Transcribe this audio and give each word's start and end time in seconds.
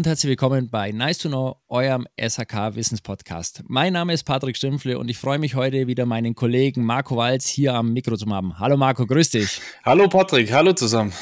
und 0.00 0.06
herzlich 0.06 0.30
willkommen 0.30 0.70
bei 0.70 0.92
Nice 0.92 1.18
to 1.18 1.28
Know, 1.28 1.56
eurem 1.68 2.06
SHK 2.18 2.74
Wissenspodcast. 2.74 3.64
Mein 3.68 3.92
Name 3.92 4.14
ist 4.14 4.24
Patrick 4.24 4.56
Stimpfle 4.56 4.98
und 4.98 5.10
ich 5.10 5.18
freue 5.18 5.38
mich 5.38 5.56
heute 5.56 5.88
wieder 5.88 6.06
meinen 6.06 6.34
Kollegen 6.34 6.82
Marco 6.84 7.18
Walz 7.18 7.46
hier 7.46 7.74
am 7.74 7.92
Mikro 7.92 8.16
zu 8.16 8.24
haben. 8.30 8.58
Hallo 8.58 8.78
Marco, 8.78 9.04
grüß 9.04 9.28
dich. 9.28 9.60
Hallo 9.84 10.08
Patrick, 10.08 10.50
hallo 10.52 10.72
zusammen. 10.72 11.12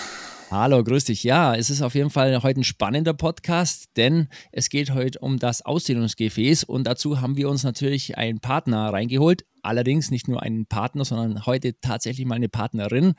Hallo, 0.50 0.82
grüß 0.82 1.04
dich. 1.04 1.24
Ja, 1.24 1.54
es 1.54 1.68
ist 1.68 1.82
auf 1.82 1.94
jeden 1.94 2.08
Fall 2.08 2.42
heute 2.42 2.60
ein 2.60 2.64
spannender 2.64 3.12
Podcast, 3.12 3.90
denn 3.98 4.28
es 4.50 4.70
geht 4.70 4.94
heute 4.94 5.18
um 5.18 5.38
das 5.38 5.60
Ausdehnungsgefäß 5.60 6.64
und 6.64 6.84
dazu 6.84 7.20
haben 7.20 7.36
wir 7.36 7.50
uns 7.50 7.64
natürlich 7.64 8.16
einen 8.16 8.40
Partner 8.40 8.90
reingeholt. 8.90 9.44
Allerdings 9.60 10.10
nicht 10.10 10.26
nur 10.26 10.42
einen 10.42 10.64
Partner, 10.64 11.04
sondern 11.04 11.44
heute 11.44 11.78
tatsächlich 11.82 12.26
mal 12.26 12.36
eine 12.36 12.48
Partnerin. 12.48 13.12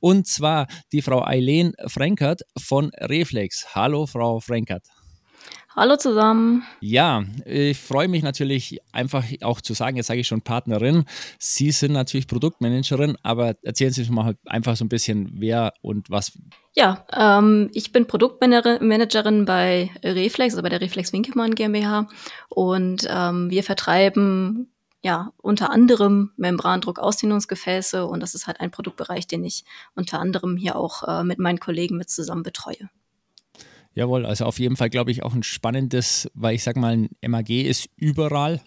Und 0.00 0.26
zwar 0.26 0.66
die 0.90 1.02
Frau 1.02 1.24
Eileen 1.24 1.74
Frankert 1.86 2.42
von 2.58 2.90
Reflex. 2.98 3.76
Hallo, 3.76 4.06
Frau 4.06 4.40
Frankert. 4.40 4.84
Hallo 5.76 5.96
zusammen. 5.96 6.62
Ja, 6.80 7.24
ich 7.44 7.76
freue 7.76 8.06
mich 8.06 8.22
natürlich 8.22 8.78
einfach 8.92 9.24
auch 9.42 9.60
zu 9.60 9.74
sagen, 9.74 9.96
jetzt 9.96 10.06
sage 10.06 10.20
ich 10.20 10.28
schon 10.28 10.40
Partnerin. 10.40 11.04
Sie 11.40 11.72
sind 11.72 11.90
natürlich 11.90 12.28
Produktmanagerin, 12.28 13.16
aber 13.24 13.56
erzählen 13.62 13.90
Sie 13.92 14.02
uns 14.02 14.10
mal 14.10 14.36
einfach 14.46 14.76
so 14.76 14.84
ein 14.84 14.88
bisschen, 14.88 15.32
wer 15.34 15.72
und 15.82 16.10
was. 16.10 16.38
Ja, 16.76 17.04
ähm, 17.12 17.70
ich 17.74 17.90
bin 17.90 18.06
Produktmanagerin 18.06 19.46
bei 19.46 19.90
Reflex, 20.04 20.54
also 20.54 20.62
bei 20.62 20.68
der 20.68 20.80
Reflex 20.80 21.12
Winkelmann 21.12 21.56
GmbH 21.56 22.06
und 22.50 23.08
ähm, 23.10 23.50
wir 23.50 23.64
vertreiben 23.64 24.70
ja 25.02 25.32
unter 25.38 25.72
anderem 25.72 26.30
Membrandruck-Ausdehnungsgefäße 26.36 28.06
und 28.06 28.20
das 28.20 28.36
ist 28.36 28.46
halt 28.46 28.60
ein 28.60 28.70
Produktbereich, 28.70 29.26
den 29.26 29.42
ich 29.42 29.64
unter 29.96 30.20
anderem 30.20 30.56
hier 30.56 30.76
auch 30.76 31.02
äh, 31.02 31.24
mit 31.24 31.40
meinen 31.40 31.58
Kollegen 31.58 31.96
mit 31.96 32.10
zusammen 32.10 32.44
betreue. 32.44 32.90
Jawohl, 33.94 34.26
also 34.26 34.44
auf 34.44 34.58
jeden 34.58 34.76
Fall 34.76 34.90
glaube 34.90 35.10
ich 35.10 35.22
auch 35.22 35.34
ein 35.34 35.42
spannendes, 35.42 36.30
weil 36.34 36.54
ich 36.54 36.62
sage 36.62 36.80
mal, 36.80 36.96
ein 36.96 37.10
MAG 37.26 37.50
ist 37.50 37.88
überall 37.96 38.60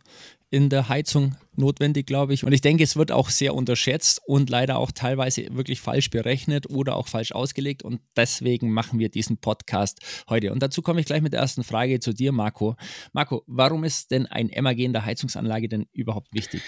in 0.50 0.70
der 0.70 0.88
Heizung 0.88 1.36
notwendig, 1.56 2.06
glaube 2.06 2.34
ich. 2.34 2.46
Und 2.46 2.54
ich 2.54 2.62
denke, 2.62 2.84
es 2.84 2.96
wird 2.96 3.12
auch 3.12 3.30
sehr 3.30 3.54
unterschätzt 3.54 4.22
und 4.26 4.50
leider 4.50 4.78
auch 4.78 4.92
teilweise 4.92 5.48
wirklich 5.52 5.82
falsch 5.82 6.10
berechnet 6.10 6.70
oder 6.70 6.96
auch 6.96 7.08
falsch 7.08 7.34
ausgelegt. 7.34 7.84
Und 7.84 8.00
deswegen 8.16 8.72
machen 8.72 9.00
wir 9.00 9.10
diesen 9.10 9.38
Podcast 9.40 10.00
heute. 10.30 10.54
Und 10.54 10.64
dazu 10.64 10.82
komme 10.82 11.02
ich 11.02 11.06
gleich 11.06 11.22
mit 11.22 11.34
der 11.34 11.42
ersten 11.42 11.64
Frage 11.64 12.00
zu 12.00 12.14
dir, 12.14 12.32
Marco. 12.32 12.76
Marco, 13.12 13.44
warum 13.48 13.84
ist 13.84 14.12
denn 14.12 14.26
ein 14.26 14.50
MAG 14.62 14.80
in 14.80 14.94
der 14.94 15.06
Heizungsanlage 15.06 15.68
denn 15.68 15.88
überhaupt 15.92 16.34
wichtig? 16.34 16.62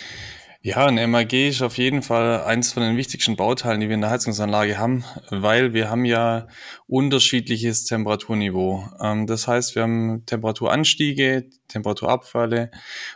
Ja, 0.61 0.87
ein 0.87 1.09
MAG 1.09 1.31
ist 1.31 1.61
auf 1.61 1.77
jeden 1.77 2.01
Fall 2.01 2.43
eins 2.43 2.73
von 2.73 2.83
den 2.83 2.97
wichtigsten 2.97 3.37
Bauteilen, 3.37 3.79
die 3.79 3.87
wir 3.87 3.95
in 3.95 4.01
der 4.01 4.09
Heizungsanlage 4.09 4.77
haben, 4.77 5.05
weil 5.29 5.73
wir 5.73 5.89
haben 5.89 6.03
ja 6.03 6.47
unterschiedliches 6.85 7.85
Temperaturniveau. 7.85 8.83
Ähm, 8.99 9.25
das 9.25 9.47
heißt, 9.47 9.75
wir 9.75 9.83
haben 9.83 10.25
Temperaturanstiege, 10.25 11.49
Temperaturabfälle 11.69 12.71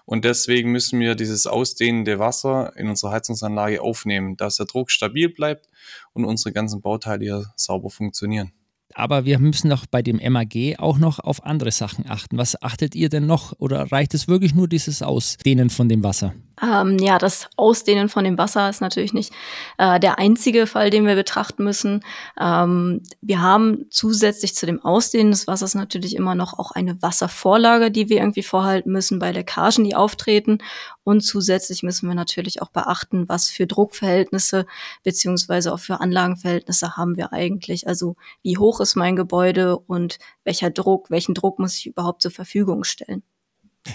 und 0.05 0.23
deswegen 0.23 0.71
müssen 0.71 1.01
wir 1.01 1.15
dieses 1.15 1.45
ausdehnende 1.45 2.17
Wasser 2.17 2.71
in 2.77 2.87
unserer 2.87 3.11
Heizungsanlage 3.11 3.81
aufnehmen, 3.81 4.37
dass 4.37 4.55
der 4.55 4.65
Druck 4.65 4.89
stabil 4.89 5.27
bleibt 5.27 5.67
und 6.13 6.23
unsere 6.23 6.53
ganzen 6.53 6.79
Bauteile 6.79 7.25
hier 7.25 7.45
sauber 7.57 7.89
funktionieren. 7.89 8.53
Aber 8.95 9.25
wir 9.25 9.39
müssen 9.39 9.69
doch 9.69 9.85
bei 9.85 10.01
dem 10.01 10.21
MAG 10.31 10.75
auch 10.77 10.97
noch 10.97 11.19
auf 11.19 11.43
andere 11.43 11.71
Sachen 11.71 12.07
achten. 12.07 12.37
Was 12.37 12.61
achtet 12.61 12.95
ihr 12.95 13.09
denn 13.09 13.25
noch? 13.25 13.53
Oder 13.59 13.91
reicht 13.91 14.13
es 14.13 14.27
wirklich 14.27 14.53
nur 14.53 14.67
dieses 14.67 15.01
Ausdehnen 15.01 15.69
von 15.69 15.89
dem 15.89 16.03
Wasser? 16.03 16.33
Ähm, 16.61 16.99
ja, 16.99 17.17
das 17.17 17.49
Ausdehnen 17.57 18.09
von 18.09 18.23
dem 18.23 18.37
Wasser 18.37 18.69
ist 18.69 18.79
natürlich 18.79 19.13
nicht 19.13 19.33
äh, 19.79 19.99
der 19.99 20.19
einzige 20.19 20.67
Fall, 20.67 20.91
den 20.91 21.05
wir 21.07 21.15
betrachten 21.15 21.63
müssen. 21.63 22.03
Ähm, 22.39 23.01
wir 23.21 23.41
haben 23.41 23.85
zusätzlich 23.89 24.53
zu 24.53 24.67
dem 24.67 24.79
Ausdehnen 24.83 25.31
des 25.31 25.47
Wassers 25.47 25.73
natürlich 25.73 26.15
immer 26.15 26.35
noch 26.35 26.59
auch 26.59 26.71
eine 26.71 27.01
Wasservorlage, 27.01 27.89
die 27.89 28.07
wir 28.09 28.17
irgendwie 28.17 28.43
vorhalten 28.43 28.91
müssen 28.91 29.17
bei 29.17 29.31
Leckagen, 29.31 29.83
die 29.83 29.95
auftreten. 29.95 30.59
Und 31.03 31.21
zusätzlich 31.21 31.81
müssen 31.81 32.07
wir 32.07 32.15
natürlich 32.15 32.61
auch 32.61 32.69
beachten, 32.69 33.27
was 33.27 33.49
für 33.49 33.65
Druckverhältnisse 33.65 34.65
beziehungsweise 35.03 35.73
auch 35.73 35.79
für 35.79 36.01
Anlagenverhältnisse 36.01 36.97
haben 36.97 37.17
wir 37.17 37.33
eigentlich. 37.33 37.87
Also 37.87 38.15
wie 38.43 38.57
hoch 38.57 38.79
ist 38.79 38.95
mein 38.95 39.15
Gebäude 39.15 39.77
und 39.77 40.19
welcher 40.43 40.69
Druck, 40.69 41.09
welchen 41.09 41.33
Druck 41.33 41.57
muss 41.57 41.77
ich 41.77 41.87
überhaupt 41.87 42.21
zur 42.21 42.31
Verfügung 42.31 42.83
stellen. 42.83 43.23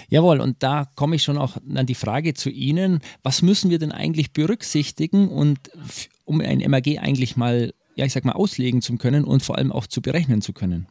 Jawohl, 0.09 0.39
und 0.39 0.61
da 0.61 0.85
komme 0.95 1.15
ich 1.15 1.23
schon 1.23 1.37
auch 1.37 1.57
an 1.75 1.85
die 1.85 1.95
Frage 1.95 2.33
zu 2.33 2.49
Ihnen, 2.49 2.99
was 3.23 3.41
müssen 3.41 3.69
wir 3.69 3.79
denn 3.79 3.91
eigentlich 3.91 4.33
berücksichtigen 4.33 5.29
und 5.29 5.59
um 6.25 6.41
ein 6.41 6.59
MAG 6.69 6.99
eigentlich 6.99 7.37
mal, 7.37 7.73
ja, 7.95 8.05
ich 8.05 8.13
sag 8.13 8.25
mal, 8.25 8.33
auslegen 8.33 8.81
zu 8.81 8.95
können 8.97 9.23
und 9.23 9.43
vor 9.43 9.57
allem 9.57 9.71
auch 9.71 9.87
zu 9.87 10.01
berechnen 10.01 10.41
zu 10.41 10.53
können? 10.53 10.87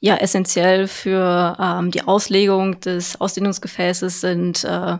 Ja, 0.00 0.16
essentiell 0.16 0.86
für 0.86 1.56
ähm, 1.58 1.90
die 1.90 2.02
Auslegung 2.02 2.78
des 2.80 3.18
Ausdehnungsgefäßes 3.18 4.20
sind 4.20 4.62
äh, 4.64 4.98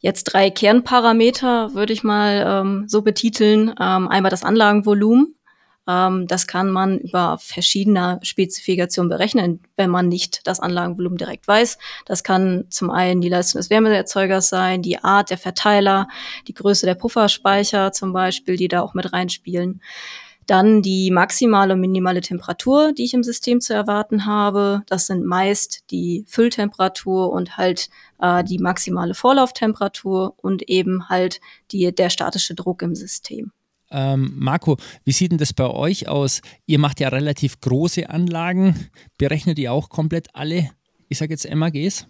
jetzt 0.00 0.24
drei 0.24 0.50
Kernparameter, 0.50 1.74
würde 1.74 1.92
ich 1.92 2.02
mal 2.02 2.44
ähm, 2.46 2.84
so 2.88 3.02
betiteln. 3.02 3.68
Ähm, 3.80 4.08
einmal 4.08 4.30
das 4.30 4.42
Anlagenvolumen, 4.42 5.35
ähm, 5.88 6.26
das 6.26 6.46
kann 6.46 6.70
man 6.70 6.98
über 6.98 7.38
verschiedene 7.40 8.18
Spezifikationen 8.22 9.08
berechnen, 9.08 9.60
wenn 9.76 9.90
man 9.90 10.08
nicht 10.08 10.46
das 10.46 10.60
Anlagenvolumen 10.60 11.18
direkt 11.18 11.46
weiß. 11.46 11.78
Das 12.04 12.24
kann 12.24 12.64
zum 12.70 12.90
einen 12.90 13.20
die 13.20 13.28
Leistung 13.28 13.58
des 13.58 13.70
Wärmeerzeugers 13.70 14.48
sein, 14.48 14.82
die 14.82 14.98
Art 14.98 15.30
der 15.30 15.38
Verteiler, 15.38 16.08
die 16.48 16.54
Größe 16.54 16.86
der 16.86 16.94
Pufferspeicher 16.94 17.92
zum 17.92 18.12
Beispiel, 18.12 18.56
die 18.56 18.68
da 18.68 18.80
auch 18.80 18.94
mit 18.94 19.12
reinspielen. 19.12 19.80
Dann 20.46 20.80
die 20.80 21.10
maximale 21.10 21.74
und 21.74 21.80
minimale 21.80 22.20
Temperatur, 22.20 22.92
die 22.92 23.04
ich 23.04 23.14
im 23.14 23.24
System 23.24 23.60
zu 23.60 23.74
erwarten 23.74 24.26
habe. 24.26 24.82
Das 24.86 25.06
sind 25.06 25.24
meist 25.24 25.90
die 25.90 26.24
Fülltemperatur 26.28 27.32
und 27.32 27.56
halt 27.56 27.88
äh, 28.20 28.44
die 28.44 28.58
maximale 28.58 29.14
Vorlauftemperatur 29.14 30.34
und 30.36 30.68
eben 30.68 31.08
halt 31.08 31.40
die, 31.72 31.92
der 31.92 32.10
statische 32.10 32.54
Druck 32.54 32.82
im 32.82 32.94
System. 32.94 33.50
Ähm, 33.90 34.32
Marco, 34.36 34.76
wie 35.04 35.12
sieht 35.12 35.30
denn 35.30 35.38
das 35.38 35.52
bei 35.52 35.66
euch 35.66 36.08
aus? 36.08 36.40
Ihr 36.66 36.78
macht 36.78 37.00
ja 37.00 37.08
relativ 37.08 37.60
große 37.60 38.10
Anlagen. 38.10 38.90
Berechnet 39.18 39.58
ihr 39.58 39.72
auch 39.72 39.88
komplett 39.88 40.28
alle, 40.34 40.70
ich 41.08 41.18
sage 41.18 41.32
jetzt 41.32 41.48
MAGs? 41.52 42.06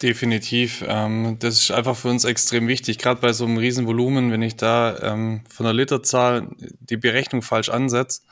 Definitiv. 0.00 0.84
Ähm, 0.86 1.36
das 1.38 1.60
ist 1.60 1.70
einfach 1.70 1.96
für 1.96 2.08
uns 2.08 2.24
extrem 2.24 2.68
wichtig, 2.68 2.98
gerade 2.98 3.20
bei 3.20 3.32
so 3.32 3.44
einem 3.44 3.56
Riesenvolumen, 3.56 4.30
wenn 4.30 4.42
ich 4.42 4.56
da 4.56 4.98
ähm, 5.00 5.42
von 5.48 5.64
der 5.64 5.72
Literzahl 5.72 6.48
die 6.80 6.96
Berechnung 6.96 7.42
falsch 7.42 7.68
ansetze, 7.68 8.22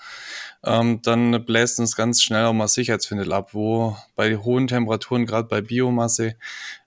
ähm, 0.62 1.00
dann 1.02 1.44
bläst 1.46 1.80
uns 1.80 1.96
ganz 1.96 2.22
schnell 2.22 2.44
auch 2.44 2.52
mal 2.52 2.68
Sicherheitsfindel 2.68 3.32
ab, 3.32 3.54
wo 3.54 3.96
bei 4.14 4.36
hohen 4.36 4.66
Temperaturen, 4.66 5.24
gerade 5.24 5.48
bei 5.48 5.62
Biomasse, 5.62 6.36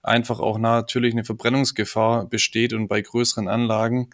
einfach 0.03 0.39
auch 0.39 0.59
natürlich 0.59 1.13
eine 1.13 1.23
Verbrennungsgefahr 1.23 2.25
besteht 2.25 2.73
und 2.73 2.87
bei 2.87 3.01
größeren 3.01 3.47
Anlagen, 3.47 4.09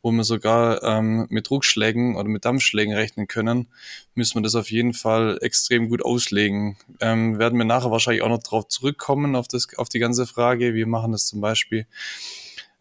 wo 0.00 0.10
wir 0.12 0.24
sogar 0.24 0.82
ähm, 0.82 1.26
mit 1.28 1.50
Druckschlägen 1.50 2.16
oder 2.16 2.28
mit 2.28 2.46
Dampfschlägen 2.46 2.94
rechnen 2.94 3.26
können, 3.26 3.68
müssen 4.14 4.36
wir 4.36 4.42
das 4.42 4.54
auf 4.54 4.70
jeden 4.70 4.94
Fall 4.94 5.38
extrem 5.42 5.90
gut 5.90 6.02
auslegen. 6.02 6.78
Ähm, 7.00 7.38
werden 7.38 7.58
wir 7.58 7.66
nachher 7.66 7.90
wahrscheinlich 7.90 8.22
auch 8.22 8.30
noch 8.30 8.42
darauf 8.42 8.68
zurückkommen, 8.68 9.36
auf, 9.36 9.46
das, 9.46 9.68
auf 9.76 9.90
die 9.90 9.98
ganze 9.98 10.26
Frage. 10.26 10.72
Wir 10.72 10.86
machen 10.86 11.12
das 11.12 11.26
zum 11.26 11.42
Beispiel 11.42 11.86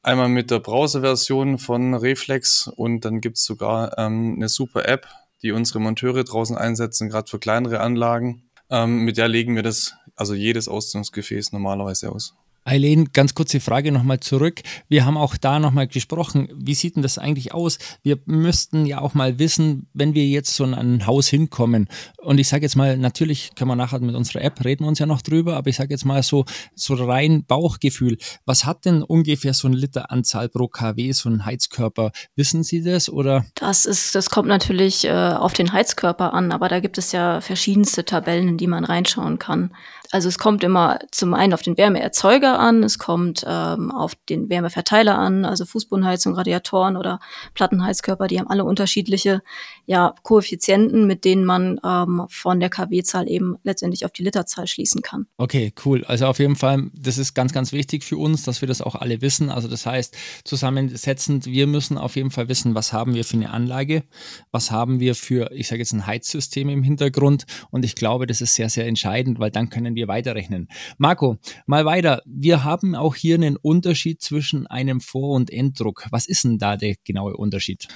einmal 0.03 0.29
mit 0.29 0.49
der 0.49 0.59
Browser-Version 0.59 1.57
von 1.57 1.93
Reflex 1.93 2.67
und 2.67 3.05
dann 3.05 3.21
gibt's 3.21 3.43
sogar 3.43 3.97
ähm, 3.97 4.35
eine 4.37 4.49
super 4.49 4.87
App, 4.87 5.07
die 5.43 5.51
unsere 5.51 5.79
Monteure 5.79 6.23
draußen 6.23 6.57
einsetzen, 6.57 7.09
gerade 7.09 7.29
für 7.29 7.39
kleinere 7.39 7.79
Anlagen. 7.79 8.49
Ähm, 8.69 8.99
mit 9.03 9.17
der 9.17 9.27
legen 9.27 9.55
wir 9.55 9.63
das, 9.63 9.93
also 10.15 10.33
jedes 10.33 10.67
Ausdünnungsgefäß 10.67 11.51
normalerweise 11.51 12.11
aus. 12.11 12.35
Eileen, 12.63 13.09
ganz 13.11 13.33
kurze 13.33 13.59
Frage 13.59 13.91
nochmal 13.91 14.19
zurück. 14.19 14.61
Wir 14.87 15.03
haben 15.03 15.17
auch 15.17 15.35
da 15.35 15.57
nochmal 15.59 15.87
gesprochen. 15.87 16.47
Wie 16.53 16.75
sieht 16.75 16.95
denn 16.95 17.01
das 17.01 17.17
eigentlich 17.17 17.55
aus? 17.55 17.79
Wir 18.03 18.19
müssten 18.25 18.85
ja 18.85 19.01
auch 19.01 19.15
mal 19.15 19.39
wissen, 19.39 19.87
wenn 19.93 20.13
wir 20.13 20.27
jetzt 20.27 20.55
so 20.55 20.63
an 20.63 20.75
ein 20.75 21.07
Haus 21.07 21.27
hinkommen. 21.27 21.87
Und 22.17 22.39
ich 22.39 22.47
sage 22.49 22.61
jetzt 22.61 22.75
mal, 22.75 22.97
natürlich 22.97 23.55
können 23.55 23.69
wir 23.69 23.75
nachher 23.75 23.99
mit 23.99 24.13
unserer 24.13 24.43
App 24.43 24.63
reden 24.63 24.83
uns 24.83 24.99
ja 24.99 25.07
noch 25.07 25.23
drüber, 25.23 25.57
aber 25.57 25.71
ich 25.71 25.77
sage 25.77 25.89
jetzt 25.89 26.05
mal 26.05 26.21
so, 26.21 26.45
so 26.75 26.93
rein 26.93 27.45
Bauchgefühl. 27.45 28.17
Was 28.45 28.65
hat 28.65 28.85
denn 28.85 29.01
ungefähr 29.01 29.55
so 29.55 29.67
ein 29.67 29.73
Liter 29.73 30.11
Anzahl 30.11 30.47
pro 30.47 30.67
kW, 30.67 31.13
so 31.13 31.29
ein 31.29 31.45
Heizkörper? 31.45 32.11
Wissen 32.35 32.63
Sie 32.63 32.83
das 32.83 33.09
oder? 33.09 33.43
Das 33.55 33.87
ist, 33.87 34.13
das 34.13 34.29
kommt 34.29 34.47
natürlich 34.47 35.05
äh, 35.05 35.11
auf 35.11 35.53
den 35.53 35.73
Heizkörper 35.73 36.33
an, 36.33 36.51
aber 36.51 36.69
da 36.69 36.79
gibt 36.79 36.99
es 36.99 37.11
ja 37.11 37.41
verschiedenste 37.41 38.05
Tabellen, 38.05 38.49
in 38.49 38.57
die 38.57 38.67
man 38.67 38.85
reinschauen 38.85 39.39
kann. 39.39 39.71
Also 40.11 40.27
es 40.27 40.37
kommt 40.37 40.63
immer 40.63 40.99
zum 41.11 41.33
einen 41.33 41.53
auf 41.53 41.61
den 41.61 41.77
Wärmeerzeuger 41.77 42.59
an, 42.59 42.83
es 42.83 42.99
kommt 42.99 43.45
ähm, 43.47 43.91
auf 43.91 44.13
den 44.29 44.49
Wärmeverteiler 44.49 45.17
an, 45.17 45.45
also 45.45 45.65
Fußbodenheizung, 45.65 46.35
Radiatoren 46.35 46.97
oder 46.97 47.19
Plattenheizkörper, 47.53 48.27
die 48.27 48.39
haben 48.39 48.49
alle 48.49 48.65
unterschiedliche 48.65 49.41
ja, 49.85 50.13
Koeffizienten, 50.23 51.07
mit 51.07 51.23
denen 51.23 51.45
man 51.45 51.79
ähm, 51.85 52.25
von 52.29 52.59
der 52.59 52.69
kW-Zahl 52.69 53.29
eben 53.29 53.57
letztendlich 53.63 54.05
auf 54.05 54.11
die 54.11 54.23
Literzahl 54.23 54.67
schließen 54.67 55.01
kann. 55.01 55.27
Okay, 55.37 55.73
cool. 55.85 56.03
Also 56.05 56.25
auf 56.27 56.39
jeden 56.39 56.57
Fall, 56.57 56.89
das 56.93 57.17
ist 57.17 57.33
ganz, 57.33 57.53
ganz 57.53 57.71
wichtig 57.71 58.03
für 58.03 58.17
uns, 58.17 58.43
dass 58.43 58.61
wir 58.61 58.67
das 58.67 58.81
auch 58.81 58.95
alle 58.95 59.21
wissen. 59.21 59.49
Also 59.49 59.69
das 59.69 59.85
heißt, 59.85 60.15
zusammensetzend, 60.43 61.45
wir 61.45 61.67
müssen 61.67 61.97
auf 61.97 62.17
jeden 62.17 62.31
Fall 62.31 62.49
wissen, 62.49 62.75
was 62.75 62.91
haben 62.91 63.13
wir 63.13 63.23
für 63.23 63.37
eine 63.37 63.49
Anlage, 63.51 64.03
was 64.51 64.71
haben 64.71 64.99
wir 64.99 65.15
für, 65.15 65.51
ich 65.53 65.67
sage 65.67 65.79
jetzt 65.79 65.93
ein 65.93 66.05
Heizsystem 66.05 66.67
im 66.67 66.83
Hintergrund 66.83 67.45
und 67.69 67.85
ich 67.85 67.95
glaube, 67.95 68.27
das 68.27 68.41
ist 68.41 68.55
sehr, 68.55 68.69
sehr 68.69 68.87
entscheidend, 68.87 69.39
weil 69.39 69.51
dann 69.51 69.69
können 69.69 69.95
wir 69.95 70.00
weiterrechnen. 70.07 70.67
Marco, 70.97 71.37
mal 71.65 71.85
weiter. 71.85 72.21
Wir 72.25 72.63
haben 72.63 72.95
auch 72.95 73.15
hier 73.15 73.35
einen 73.35 73.57
Unterschied 73.57 74.21
zwischen 74.21 74.67
einem 74.67 75.01
Vor- 75.01 75.35
und 75.35 75.51
Enddruck. 75.51 76.07
Was 76.11 76.27
ist 76.27 76.43
denn 76.43 76.57
da 76.57 76.77
der 76.77 76.95
genaue 77.03 77.35
Unterschied? 77.37 77.87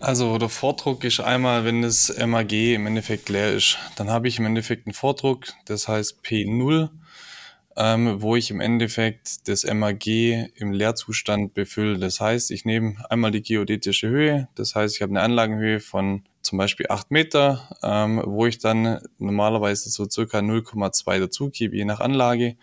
Also 0.00 0.38
der 0.38 0.48
Vordruck 0.48 1.04
ist 1.04 1.20
einmal, 1.20 1.64
wenn 1.64 1.82
das 1.82 2.14
MAG 2.26 2.52
im 2.52 2.86
Endeffekt 2.86 3.28
leer 3.28 3.52
ist, 3.52 3.78
dann 3.96 4.10
habe 4.10 4.28
ich 4.28 4.38
im 4.38 4.46
Endeffekt 4.46 4.86
einen 4.86 4.94
Vordruck, 4.94 5.52
das 5.66 5.88
heißt 5.88 6.20
P0, 6.24 6.90
ähm, 7.80 8.20
wo 8.20 8.36
ich 8.36 8.50
im 8.50 8.60
Endeffekt 8.60 9.48
das 9.48 9.64
MAG 9.64 10.06
im 10.06 10.72
Leerzustand 10.72 11.54
befülle. 11.54 11.98
Das 11.98 12.20
heißt, 12.20 12.50
ich 12.50 12.66
nehme 12.66 12.96
einmal 13.08 13.30
die 13.30 13.42
geodätische 13.42 14.08
Höhe, 14.08 14.48
das 14.54 14.74
heißt, 14.74 14.94
ich 14.94 15.02
habe 15.02 15.12
eine 15.12 15.22
Anlagenhöhe 15.22 15.80
von 15.80 16.22
zum 16.42 16.58
Beispiel 16.58 16.86
8 16.90 17.10
Meter, 17.10 17.70
ähm, 17.82 18.22
wo 18.26 18.44
ich 18.44 18.58
dann 18.58 19.00
normalerweise 19.18 19.88
so 19.88 20.08
circa 20.08 20.38
0,2 20.40 21.20
dazugebe, 21.20 21.76
je 21.76 21.84
nach 21.86 22.00
Anlage. 22.00 22.56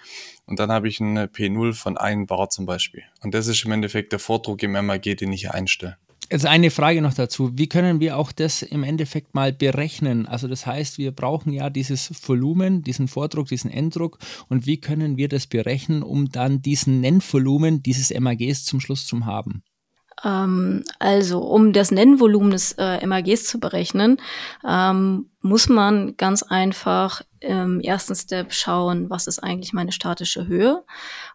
Und 0.46 0.60
dann 0.60 0.72
habe 0.72 0.88
ich 0.88 1.02
einen 1.02 1.28
P0 1.28 1.74
von 1.74 1.98
1 1.98 2.28
Bar 2.28 2.50
zum 2.50 2.66
Beispiel. 2.66 3.04
Und 3.24 3.34
das 3.34 3.48
ist 3.48 3.66
im 3.66 3.72
Endeffekt 3.72 4.12
der 4.12 4.19
Vordruck 4.19 4.62
im 4.62 4.74
MAG, 4.74 5.02
den 5.02 5.34
ich 5.34 5.42
hier 5.42 5.54
einstelle. 5.54 5.98
Jetzt 6.29 6.45
eine 6.45 6.71
Frage 6.71 7.01
noch 7.01 7.13
dazu. 7.13 7.57
Wie 7.57 7.68
können 7.68 8.01
wir 8.01 8.18
auch 8.18 8.33
das 8.33 8.62
im 8.62 8.83
Endeffekt 8.83 9.33
mal 9.33 9.53
berechnen? 9.53 10.25
Also 10.25 10.50
das 10.50 10.65
heißt, 10.65 10.97
wir 10.97 11.12
brauchen 11.12 11.53
ja 11.53 11.69
dieses 11.69 12.12
Volumen, 12.27 12.83
diesen 12.83 13.07
Vordruck, 13.07 13.47
diesen 13.47 13.71
Enddruck. 13.71 14.19
Und 14.50 14.65
wie 14.65 14.77
können 14.77 15.15
wir 15.15 15.29
das 15.29 15.47
berechnen, 15.47 16.03
um 16.03 16.29
dann 16.29 16.62
diesen 16.62 17.00
Nennvolumen 17.00 17.81
dieses 17.81 18.13
MAGs 18.18 18.65
zum 18.65 18.81
Schluss 18.81 19.06
zu 19.06 19.25
haben? 19.25 19.63
Ähm, 20.24 20.84
also, 21.00 21.40
um 21.40 21.74
das 21.74 21.92
Nennvolumen 21.92 22.52
des 22.52 22.74
äh, 22.78 23.06
MAGs 23.06 23.46
zu 23.46 23.60
berechnen, 23.60 24.18
ähm, 24.68 25.30
muss 25.42 25.69
man 25.69 26.18
ganz 26.18 26.44
einfach 26.44 27.22
im 27.40 27.80
ersten 27.80 28.16
Step 28.16 28.52
schauen, 28.52 29.10
was 29.10 29.28
ist 29.28 29.40
eigentlich 29.40 29.72
meine 29.72 29.92
statische 29.92 30.48
Höhe. 30.48 30.84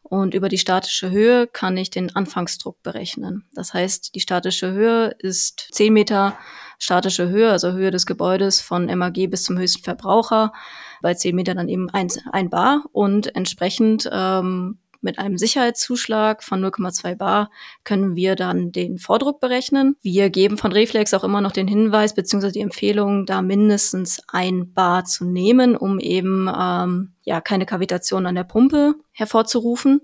Und 0.02 0.34
über 0.34 0.48
die 0.48 0.58
statische 0.58 1.10
Höhe 1.10 1.46
kann 1.46 1.76
ich 1.76 1.90
den 1.90 2.14
Anfangsdruck 2.14 2.82
berechnen. 2.82 3.44
Das 3.54 3.72
heißt, 3.72 4.14
die 4.14 4.20
statische 4.20 4.72
Höhe 4.72 5.14
ist 5.18 5.68
10 5.72 5.92
Meter 5.92 6.36
statische 6.78 7.28
Höhe, 7.28 7.50
also 7.50 7.72
Höhe 7.72 7.92
des 7.92 8.06
Gebäudes 8.06 8.60
von 8.60 8.86
MAG 8.86 9.30
bis 9.30 9.44
zum 9.44 9.56
höchsten 9.58 9.84
Verbraucher. 9.84 10.52
Bei 11.00 11.14
10 11.14 11.34
Meter 11.36 11.54
dann 11.54 11.68
eben 11.68 11.88
ein, 11.90 12.08
ein 12.32 12.50
Bar 12.50 12.84
und 12.92 13.34
entsprechend 13.36 14.10
ähm, 14.12 14.78
mit 15.02 15.18
einem 15.18 15.36
Sicherheitszuschlag 15.36 16.42
von 16.42 16.64
0,2 16.64 17.16
Bar 17.16 17.50
können 17.84 18.16
wir 18.16 18.36
dann 18.36 18.72
den 18.72 18.98
Vordruck 18.98 19.40
berechnen. 19.40 19.96
Wir 20.02 20.30
geben 20.30 20.58
von 20.58 20.72
Reflex 20.72 21.12
auch 21.14 21.24
immer 21.24 21.40
noch 21.40 21.52
den 21.52 21.68
Hinweis 21.68 22.14
bzw. 22.14 22.50
die 22.50 22.60
Empfehlung, 22.60 23.26
da 23.26 23.42
mindestens 23.42 24.22
ein 24.28 24.72
Bar 24.72 25.04
zu 25.04 25.24
nehmen, 25.24 25.76
um 25.76 25.98
eben 25.98 26.48
ähm, 26.48 27.12
ja 27.22 27.40
keine 27.40 27.66
Kavitation 27.66 28.26
an 28.26 28.34
der 28.34 28.44
Pumpe 28.44 28.94
hervorzurufen. 29.12 30.00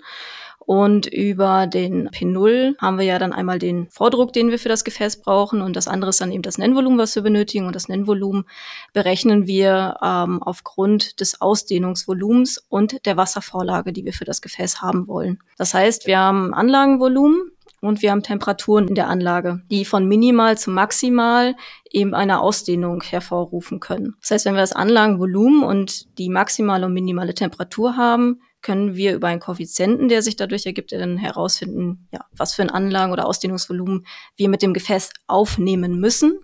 Und 0.68 1.06
über 1.06 1.66
den 1.66 2.10
P0 2.10 2.76
haben 2.76 2.98
wir 2.98 3.06
ja 3.06 3.18
dann 3.18 3.32
einmal 3.32 3.58
den 3.58 3.88
Vordruck, 3.88 4.34
den 4.34 4.50
wir 4.50 4.58
für 4.58 4.68
das 4.68 4.84
Gefäß 4.84 5.22
brauchen. 5.22 5.62
Und 5.62 5.76
das 5.76 5.88
andere 5.88 6.10
ist 6.10 6.20
dann 6.20 6.30
eben 6.30 6.42
das 6.42 6.58
Nennvolumen, 6.58 6.98
was 6.98 7.14
wir 7.14 7.22
benötigen. 7.22 7.64
Und 7.64 7.74
das 7.74 7.88
Nennvolumen 7.88 8.44
berechnen 8.92 9.46
wir 9.46 9.96
ähm, 10.02 10.42
aufgrund 10.42 11.20
des 11.20 11.40
Ausdehnungsvolumens 11.40 12.62
und 12.68 13.06
der 13.06 13.16
Wasservorlage, 13.16 13.94
die 13.94 14.04
wir 14.04 14.12
für 14.12 14.26
das 14.26 14.42
Gefäß 14.42 14.82
haben 14.82 15.08
wollen. 15.08 15.38
Das 15.56 15.72
heißt, 15.72 16.06
wir 16.06 16.18
haben 16.18 16.52
Anlagenvolumen, 16.52 17.50
und 17.80 18.02
wir 18.02 18.10
haben 18.10 18.24
Temperaturen 18.24 18.88
in 18.88 18.96
der 18.96 19.08
Anlage, 19.08 19.62
die 19.70 19.84
von 19.84 20.08
minimal 20.08 20.58
zu 20.58 20.72
maximal 20.72 21.54
eben 21.88 22.12
eine 22.12 22.40
Ausdehnung 22.40 23.02
hervorrufen 23.02 23.78
können. 23.78 24.16
Das 24.20 24.32
heißt, 24.32 24.46
wenn 24.46 24.54
wir 24.54 24.62
das 24.62 24.72
Anlagenvolumen 24.72 25.62
und 25.62 26.18
die 26.18 26.28
maximale 26.28 26.86
und 26.86 26.92
minimale 26.92 27.34
Temperatur 27.34 27.96
haben, 27.96 28.40
können 28.68 28.96
wir 28.96 29.14
über 29.14 29.28
einen 29.28 29.40
Koeffizienten, 29.40 30.08
der 30.08 30.20
sich 30.20 30.36
dadurch 30.36 30.66
ergibt, 30.66 30.92
dann 30.92 31.16
herausfinden, 31.16 32.06
ja, 32.12 32.26
was 32.36 32.52
für 32.52 32.60
ein 32.60 32.68
Anlagen- 32.68 33.14
oder 33.14 33.26
Ausdehnungsvolumen 33.26 34.04
wir 34.36 34.50
mit 34.50 34.60
dem 34.60 34.74
Gefäß 34.74 35.08
aufnehmen 35.26 35.98
müssen. 35.98 36.38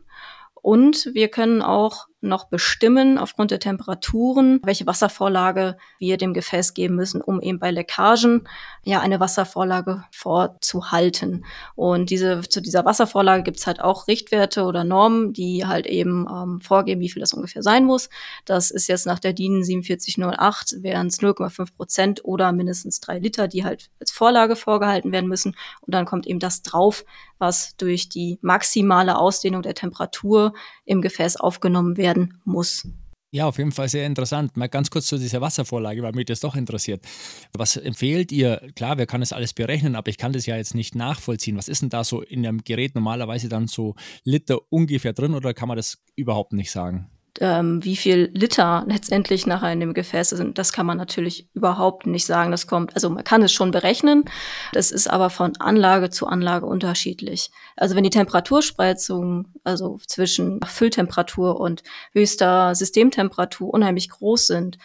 Und 0.54 1.10
wir 1.12 1.28
können 1.28 1.60
auch 1.60 2.06
noch 2.28 2.48
bestimmen 2.48 3.18
aufgrund 3.18 3.50
der 3.50 3.60
Temperaturen, 3.60 4.60
welche 4.64 4.86
Wasservorlage 4.86 5.76
wir 5.98 6.16
dem 6.16 6.34
Gefäß 6.34 6.74
geben 6.74 6.94
müssen, 6.96 7.20
um 7.20 7.40
eben 7.40 7.58
bei 7.58 7.70
Leckagen 7.70 8.48
ja 8.82 9.00
eine 9.00 9.20
Wasservorlage 9.20 10.04
vorzuhalten. 10.10 11.44
Und 11.74 12.10
diese, 12.10 12.40
zu 12.42 12.60
dieser 12.60 12.84
Wasservorlage 12.84 13.42
gibt 13.42 13.58
es 13.58 13.66
halt 13.66 13.80
auch 13.80 14.08
Richtwerte 14.08 14.64
oder 14.64 14.84
Normen, 14.84 15.32
die 15.32 15.66
halt 15.66 15.86
eben 15.86 16.26
ähm, 16.30 16.60
vorgeben, 16.60 17.00
wie 17.00 17.08
viel 17.08 17.20
das 17.20 17.32
ungefähr 17.32 17.62
sein 17.62 17.84
muss. 17.84 18.08
Das 18.44 18.70
ist 18.70 18.88
jetzt 18.88 19.06
nach 19.06 19.18
der 19.18 19.32
DIN 19.32 19.64
4708 19.64 20.82
wären 20.82 21.08
es 21.08 21.20
0,5 21.20 21.76
Prozent 21.76 22.24
oder 22.24 22.52
mindestens 22.52 23.00
drei 23.00 23.18
Liter, 23.18 23.48
die 23.48 23.64
halt 23.64 23.90
als 24.00 24.10
Vorlage 24.10 24.56
vorgehalten 24.56 25.12
werden 25.12 25.28
müssen. 25.28 25.56
Und 25.80 25.94
dann 25.94 26.04
kommt 26.04 26.26
eben 26.26 26.38
das 26.38 26.62
drauf, 26.62 27.04
was 27.38 27.76
durch 27.76 28.08
die 28.08 28.38
maximale 28.42 29.18
Ausdehnung 29.18 29.62
der 29.62 29.74
Temperatur 29.74 30.54
im 30.84 31.02
Gefäß 31.02 31.36
aufgenommen 31.36 31.96
werden 31.96 32.13
werden 32.14 32.40
muss. 32.44 32.86
Ja, 33.32 33.48
auf 33.48 33.58
jeden 33.58 33.72
Fall 33.72 33.88
sehr 33.88 34.06
interessant. 34.06 34.56
Mal 34.56 34.68
ganz 34.68 34.90
kurz 34.90 35.06
zu 35.06 35.18
dieser 35.18 35.40
Wasservorlage, 35.40 36.02
weil 36.04 36.12
mich 36.12 36.26
das 36.26 36.38
doch 36.38 36.54
interessiert. 36.54 37.04
Was 37.52 37.76
empfehlt 37.76 38.30
ihr? 38.30 38.70
Klar, 38.76 38.96
wer 38.96 39.06
kann 39.06 39.22
das 39.22 39.32
alles 39.32 39.52
berechnen, 39.52 39.96
aber 39.96 40.08
ich 40.08 40.18
kann 40.18 40.32
das 40.32 40.46
ja 40.46 40.56
jetzt 40.56 40.76
nicht 40.76 40.94
nachvollziehen. 40.94 41.56
Was 41.56 41.66
ist 41.66 41.82
denn 41.82 41.88
da 41.88 42.04
so 42.04 42.22
in 42.22 42.46
einem 42.46 42.62
Gerät 42.62 42.94
normalerweise 42.94 43.48
dann 43.48 43.66
so 43.66 43.96
Liter 44.22 44.60
ungefähr 44.70 45.14
drin 45.14 45.34
oder 45.34 45.52
kann 45.52 45.66
man 45.66 45.76
das 45.76 45.98
überhaupt 46.14 46.52
nicht 46.52 46.70
sagen? 46.70 47.10
Ähm, 47.40 47.82
wie 47.84 47.96
viel 47.96 48.30
Liter 48.32 48.84
letztendlich 48.86 49.46
nachher 49.46 49.72
in 49.72 49.80
dem 49.80 49.94
Gefäß 49.94 50.30
sind, 50.30 50.58
das 50.58 50.72
kann 50.72 50.86
man 50.86 50.98
natürlich 50.98 51.48
überhaupt 51.54 52.06
nicht 52.06 52.26
sagen. 52.26 52.50
Das 52.50 52.66
kommt, 52.66 52.94
also 52.94 53.10
man 53.10 53.24
kann 53.24 53.42
es 53.42 53.52
schon 53.52 53.70
berechnen, 53.70 54.24
das 54.72 54.92
ist 54.92 55.08
aber 55.08 55.30
von 55.30 55.56
Anlage 55.58 56.10
zu 56.10 56.26
Anlage 56.26 56.66
unterschiedlich. 56.66 57.50
Also 57.76 57.96
wenn 57.96 58.04
die 58.04 58.10
Temperaturspreizung, 58.10 59.48
also 59.64 59.98
zwischen 60.06 60.60
Fülltemperatur 60.64 61.60
und 61.60 61.82
höchster 62.12 62.74
Systemtemperatur 62.74 63.72
unheimlich 63.72 64.10
groß 64.10 64.46
sind, 64.46 64.78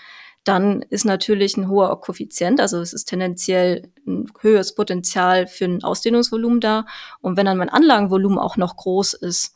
dann 0.43 0.81
ist 0.81 1.05
natürlich 1.05 1.57
ein 1.57 1.69
hoher 1.69 1.99
Koeffizient, 2.01 2.59
also 2.59 2.79
es 2.79 2.93
ist 2.93 3.05
tendenziell 3.05 3.91
ein 4.07 4.31
höheres 4.39 4.73
Potenzial 4.73 5.45
für 5.47 5.65
ein 5.65 5.83
Ausdehnungsvolumen 5.83 6.61
da. 6.61 6.85
Und 7.21 7.37
wenn 7.37 7.45
dann 7.45 7.57
mein 7.57 7.69
Anlagenvolumen 7.69 8.39
auch 8.39 8.57
noch 8.57 8.77
groß 8.77 9.13
ist, 9.13 9.55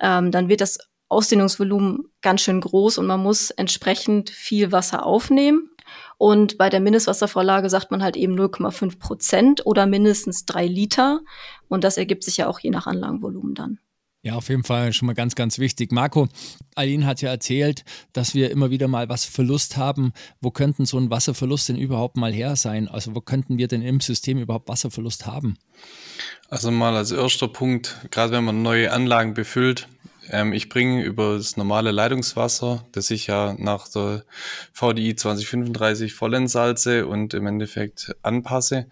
ähm, 0.00 0.30
dann 0.32 0.48
wird 0.48 0.60
das 0.60 0.78
Ausdehnungsvolumen 1.08 2.04
ganz 2.22 2.40
schön 2.42 2.60
groß 2.60 2.98
und 2.98 3.06
man 3.06 3.22
muss 3.22 3.50
entsprechend 3.50 4.30
viel 4.30 4.72
Wasser 4.72 5.06
aufnehmen. 5.06 5.70
Und 6.18 6.58
bei 6.58 6.68
der 6.70 6.80
Mindestwasservorlage 6.80 7.70
sagt 7.70 7.90
man 7.90 8.02
halt 8.02 8.16
eben 8.16 8.34
0,5 8.34 8.98
Prozent 8.98 9.66
oder 9.66 9.86
mindestens 9.86 10.44
drei 10.44 10.66
Liter. 10.66 11.20
Und 11.68 11.84
das 11.84 11.96
ergibt 11.96 12.24
sich 12.24 12.38
ja 12.38 12.48
auch 12.48 12.58
je 12.58 12.70
nach 12.70 12.86
Anlagenvolumen 12.86 13.54
dann. 13.54 13.78
Ja, 14.26 14.34
auf 14.34 14.48
jeden 14.48 14.64
Fall 14.64 14.92
schon 14.92 15.06
mal 15.06 15.12
ganz, 15.12 15.36
ganz 15.36 15.60
wichtig. 15.60 15.92
Marco, 15.92 16.26
Aline 16.74 17.06
hat 17.06 17.22
ja 17.22 17.30
erzählt, 17.30 17.84
dass 18.12 18.34
wir 18.34 18.50
immer 18.50 18.70
wieder 18.70 18.88
mal 18.88 19.08
was 19.08 19.24
Verlust 19.24 19.76
haben. 19.76 20.12
Wo 20.40 20.50
könnten 20.50 20.84
so 20.84 20.98
ein 20.98 21.10
Wasserverlust 21.10 21.68
denn 21.68 21.76
überhaupt 21.76 22.16
mal 22.16 22.32
her 22.32 22.56
sein? 22.56 22.88
Also 22.88 23.14
wo 23.14 23.20
könnten 23.20 23.56
wir 23.56 23.68
denn 23.68 23.82
im 23.82 24.00
System 24.00 24.38
überhaupt 24.38 24.68
Wasserverlust 24.68 25.26
haben? 25.26 25.56
Also 26.48 26.72
mal 26.72 26.96
als 26.96 27.12
erster 27.12 27.46
Punkt, 27.46 28.08
gerade 28.10 28.32
wenn 28.32 28.42
man 28.42 28.62
neue 28.62 28.90
Anlagen 28.90 29.34
befüllt, 29.34 29.86
ähm, 30.30 30.52
ich 30.52 30.68
bringe 30.68 31.02
über 31.02 31.36
das 31.36 31.56
normale 31.56 31.90
Leitungswasser, 31.90 32.86
das 32.92 33.10
ich 33.10 33.26
ja 33.26 33.54
nach 33.58 33.88
der 33.88 34.24
VDI 34.72 35.16
2035 35.16 36.14
voll 36.14 36.34
entsalze 36.34 37.06
und 37.06 37.34
im 37.34 37.46
Endeffekt 37.46 38.14
anpasse, 38.22 38.86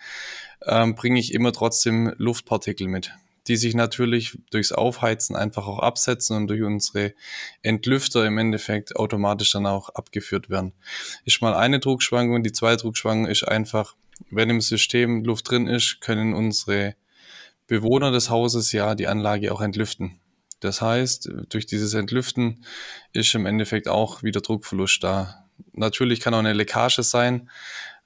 ähm, 0.67 0.95
bringe 0.95 1.19
ich 1.19 1.33
immer 1.33 1.53
trotzdem 1.53 2.13
Luftpartikel 2.17 2.89
mit, 2.89 3.13
die 3.49 3.57
sich 3.57 3.75
natürlich 3.75 4.39
durchs 4.51 4.73
Aufheizen 4.73 5.37
einfach 5.37 5.67
auch 5.67 5.81
absetzen 5.81 6.37
und 6.37 6.49
durch 6.49 6.63
unsere 6.63 7.15
Entlüfter 7.63 8.27
im 8.27 8.39
Endeffekt 8.39 8.97
automatisch 8.97 9.53
dann 9.53 9.67
auch 9.67 9.91
abgeführt 9.91 10.51
werden. 10.51 10.73
Ist 11.25 11.43
mal 11.43 11.55
eine 11.55 11.81
Druckschwankung, 11.81 12.43
die 12.43 12.53
zweite 12.53 12.83
Druckschwankung 12.83 13.27
ist 13.27 13.47
einfach, 13.47 13.95
wenn 14.31 14.51
im 14.51 14.61
System 14.61 15.25
Luft 15.25 15.51
drin 15.51 15.67
ist, 15.67 16.01
können 16.01 16.35
unsere 16.35 16.95
Bewohner 17.67 18.11
des 18.11 18.31
Hauses 18.31 18.73
ja 18.73 18.95
die 18.95 19.07
Anlage 19.07 19.53
auch 19.53 19.61
entlüften. 19.61 20.21
Das 20.65 20.81
heißt, 20.81 21.29
durch 21.51 21.67
dieses 21.67 21.93
Entlüften 21.93 22.65
ist 23.13 23.35
im 23.35 23.45
Endeffekt 23.45 23.87
auch 23.87 24.23
wieder 24.23 24.41
Druckverlust 24.41 25.05
da. 25.05 25.45
natürlich 25.75 26.21
kann 26.21 26.33
auch 26.33 26.39
eine 26.39 26.55
Leckage 26.55 27.03
sein, 27.03 27.51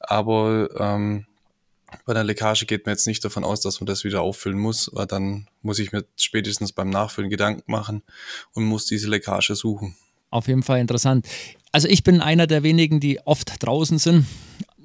aber 0.01 0.69
ähm, 0.77 1.27
bei 2.05 2.13
einer 2.13 2.25
Leckage 2.25 2.67
geht 2.67 2.85
man 2.85 2.95
jetzt 2.95 3.07
nicht 3.07 3.25
davon 3.25 3.45
aus, 3.45 3.61
dass 3.61 3.81
man 3.81 3.87
das 3.87 4.03
wieder 4.03 4.23
auffüllen 4.23 4.59
muss, 4.59 4.91
weil 4.93 5.07
dann 5.07 5.47
muss 5.63 5.79
ich 5.79 5.93
mir 5.93 6.05
spätestens 6.17 6.73
beim 6.73 6.91
Nachfüllen 6.91 7.31
Gedanken 7.31 7.71
machen 7.71 8.03
und 8.55 8.65
muss 8.65 8.87
diese 8.87 9.09
Leckage 9.09 9.55
suchen. 9.55 9.97
Auf 10.31 10.49
jeden 10.49 10.65
Fall 10.65 10.81
interessant. 10.81 11.27
Also 11.71 11.87
ich 11.87 12.03
bin 12.03 12.21
einer 12.21 12.49
der 12.49 12.65
wenigen, 12.65 12.99
die 12.99 13.21
oft 13.25 13.63
draußen 13.65 13.99
sind 13.99 14.27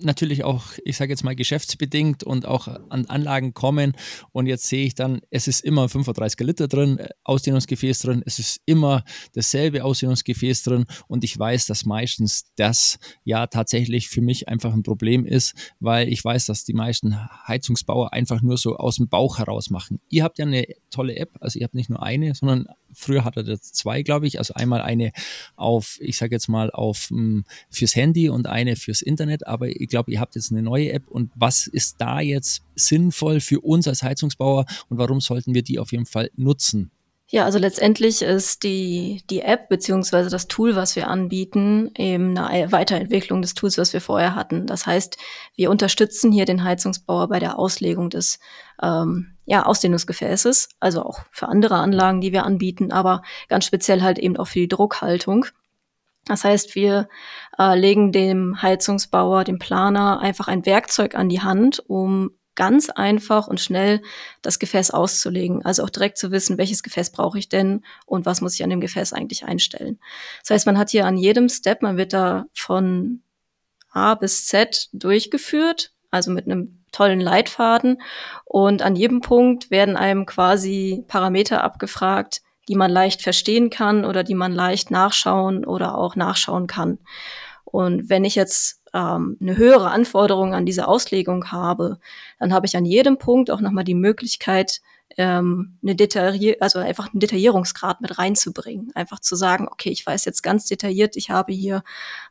natürlich 0.05 0.43
auch, 0.43 0.63
ich 0.83 0.97
sage 0.97 1.11
jetzt 1.11 1.23
mal, 1.23 1.35
geschäftsbedingt 1.35 2.23
und 2.23 2.45
auch 2.45 2.67
an 2.67 3.05
Anlagen 3.05 3.53
kommen. 3.53 3.93
Und 4.31 4.47
jetzt 4.47 4.67
sehe 4.67 4.85
ich 4.85 4.95
dann, 4.95 5.21
es 5.29 5.47
ist 5.47 5.61
immer 5.61 5.89
35 5.89 6.39
Liter 6.41 6.67
drin, 6.67 6.97
äh, 6.99 7.09
Ausdehnungsgefäß 7.23 7.99
drin, 7.99 8.23
es 8.25 8.39
ist 8.39 8.61
immer 8.65 9.03
dasselbe 9.33 9.83
Ausdehnungsgefäß 9.83 10.63
drin. 10.63 10.85
Und 11.07 11.23
ich 11.23 11.37
weiß, 11.37 11.65
dass 11.65 11.85
meistens 11.85 12.45
das 12.55 12.99
ja 13.23 13.47
tatsächlich 13.47 14.09
für 14.09 14.21
mich 14.21 14.47
einfach 14.47 14.73
ein 14.73 14.83
Problem 14.83 15.25
ist, 15.25 15.53
weil 15.79 16.09
ich 16.09 16.23
weiß, 16.23 16.45
dass 16.45 16.63
die 16.63 16.73
meisten 16.73 17.17
Heizungsbauer 17.47 18.13
einfach 18.13 18.41
nur 18.41 18.57
so 18.57 18.77
aus 18.77 18.97
dem 18.97 19.09
Bauch 19.09 19.39
heraus 19.39 19.69
machen. 19.69 19.99
Ihr 20.09 20.23
habt 20.23 20.39
ja 20.39 20.45
eine 20.45 20.65
tolle 20.89 21.15
App, 21.15 21.31
also 21.39 21.59
ihr 21.59 21.65
habt 21.65 21.75
nicht 21.75 21.89
nur 21.89 22.03
eine, 22.03 22.35
sondern 22.35 22.67
früher 22.95 23.23
hatte 23.23 23.45
er 23.47 23.61
zwei, 23.61 24.03
glaube 24.03 24.27
ich. 24.27 24.39
Also 24.39 24.53
einmal 24.53 24.81
eine 24.81 25.11
auf, 25.55 25.97
ich 25.99 26.17
sage 26.17 26.35
jetzt 26.35 26.47
mal, 26.47 26.71
auf 26.71 27.09
hm, 27.09 27.45
fürs 27.69 27.95
Handy 27.95 28.29
und 28.29 28.47
eine 28.47 28.75
fürs 28.75 29.01
Internet. 29.01 29.47
Aber 29.47 29.67
ich 29.67 29.87
glaube, 29.89 30.11
ihr 30.11 30.19
habt 30.19 30.35
jetzt 30.35 30.51
eine 30.51 30.61
neue 30.61 30.91
App. 30.91 31.07
Und 31.09 31.31
was 31.35 31.67
ist 31.67 31.99
da 31.99 32.19
jetzt 32.19 32.63
sinnvoll 32.75 33.39
für 33.39 33.59
uns 33.61 33.87
als 33.87 34.03
Heizungsbauer 34.03 34.65
und 34.89 34.97
warum 34.97 35.21
sollten 35.21 35.53
wir 35.53 35.63
die 35.63 35.79
auf 35.79 35.91
jeden 35.91 36.05
Fall 36.05 36.29
nutzen? 36.35 36.91
Ja, 37.33 37.45
also 37.45 37.57
letztendlich 37.57 38.21
ist 38.21 38.61
die, 38.61 39.23
die 39.31 39.41
App 39.41 39.67
beziehungsweise 39.67 40.29
das 40.29 40.47
Tool, 40.47 40.75
was 40.75 40.95
wir 40.95 41.07
anbieten, 41.07 41.89
eben 41.97 42.37
eine 42.37 42.71
Weiterentwicklung 42.71 43.41
des 43.41 43.55
Tools, 43.55 43.79
was 43.79 43.91
wir 43.91 44.01
vorher 44.01 44.35
hatten. 44.35 44.67
Das 44.67 44.85
heißt, 44.85 45.17
wir 45.55 45.71
unterstützen 45.71 46.31
hier 46.31 46.45
den 46.45 46.63
Heizungsbauer 46.63 47.29
bei 47.29 47.39
der 47.39 47.57
Auslegung 47.57 48.11
des 48.11 48.37
ähm, 48.83 49.32
ja, 49.45 49.65
Ausdehnungsgefäßes, 49.65 50.69
also 50.79 51.03
auch 51.03 51.19
für 51.31 51.47
andere 51.47 51.75
Anlagen, 51.75 52.21
die 52.21 52.31
wir 52.31 52.45
anbieten, 52.45 52.91
aber 52.91 53.21
ganz 53.49 53.65
speziell 53.65 54.01
halt 54.01 54.17
eben 54.19 54.37
auch 54.37 54.47
für 54.47 54.59
die 54.59 54.67
Druckhaltung. 54.67 55.45
Das 56.25 56.45
heißt, 56.45 56.75
wir 56.75 57.09
äh, 57.59 57.77
legen 57.77 58.13
dem 58.13 58.61
Heizungsbauer, 58.61 59.43
dem 59.43 59.59
Planer 59.59 60.21
einfach 60.21 60.47
ein 60.47 60.65
Werkzeug 60.65 61.15
an 61.15 61.27
die 61.27 61.41
Hand, 61.41 61.83
um 61.87 62.31
ganz 62.55 62.89
einfach 62.89 63.47
und 63.47 63.59
schnell 63.59 64.01
das 64.41 64.59
Gefäß 64.59 64.91
auszulegen. 64.91 65.65
Also 65.65 65.83
auch 65.83 65.89
direkt 65.89 66.17
zu 66.17 66.31
wissen, 66.31 66.57
welches 66.57 66.83
Gefäß 66.83 67.11
brauche 67.11 67.39
ich 67.39 67.49
denn 67.49 67.83
und 68.05 68.25
was 68.25 68.41
muss 68.41 68.53
ich 68.53 68.63
an 68.63 68.69
dem 68.69 68.79
Gefäß 68.79 69.11
eigentlich 69.11 69.45
einstellen. 69.45 69.99
Das 70.41 70.51
heißt, 70.51 70.65
man 70.65 70.77
hat 70.77 70.91
hier 70.91 71.05
an 71.05 71.17
jedem 71.17 71.49
Step, 71.49 71.81
man 71.81 71.97
wird 71.97 72.13
da 72.13 72.45
von 72.53 73.21
A 73.91 74.15
bis 74.15 74.45
Z 74.45 74.89
durchgeführt, 74.93 75.93
also 76.09 76.31
mit 76.31 76.45
einem 76.45 76.82
tollen 76.93 77.19
Leitfaden. 77.19 78.01
Und 78.45 78.81
an 78.81 78.95
jedem 78.95 79.19
Punkt 79.19 79.69
werden 79.69 79.97
einem 79.97 80.25
quasi 80.25 81.03
Parameter 81.07 81.63
abgefragt, 81.63 82.41
die 82.69 82.75
man 82.75 82.89
leicht 82.89 83.21
verstehen 83.21 83.69
kann 83.69 84.05
oder 84.05 84.23
die 84.23 84.35
man 84.35 84.53
leicht 84.53 84.89
nachschauen 84.89 85.65
oder 85.65 85.97
auch 85.97 86.15
nachschauen 86.15 86.67
kann. 86.67 86.99
Und 87.65 88.09
wenn 88.09 88.23
ich 88.23 88.35
jetzt 88.35 88.81
ähm, 88.93 89.37
eine 89.41 89.57
höhere 89.57 89.91
Anforderung 89.91 90.53
an 90.53 90.65
diese 90.65 90.87
Auslegung 90.87 91.51
habe, 91.51 91.99
dann 92.39 92.53
habe 92.53 92.65
ich 92.65 92.77
an 92.77 92.85
jedem 92.85 93.17
Punkt 93.17 93.51
auch 93.51 93.59
nochmal 93.59 93.83
die 93.83 93.95
Möglichkeit, 93.95 94.81
ähm, 95.17 95.77
eine 95.83 95.95
Detaillier 95.95 96.57
also 96.59 96.79
einfach 96.79 97.11
einen 97.11 97.19
Detaillierungsgrad 97.19 98.01
mit 98.01 98.17
reinzubringen. 98.17 98.91
Einfach 98.95 99.19
zu 99.19 99.35
sagen, 99.35 99.67
okay, 99.69 99.89
ich 99.89 100.05
weiß 100.05 100.25
jetzt 100.25 100.41
ganz 100.41 100.65
detailliert, 100.65 101.15
ich 101.15 101.29
habe 101.29 101.53
hier 101.53 101.83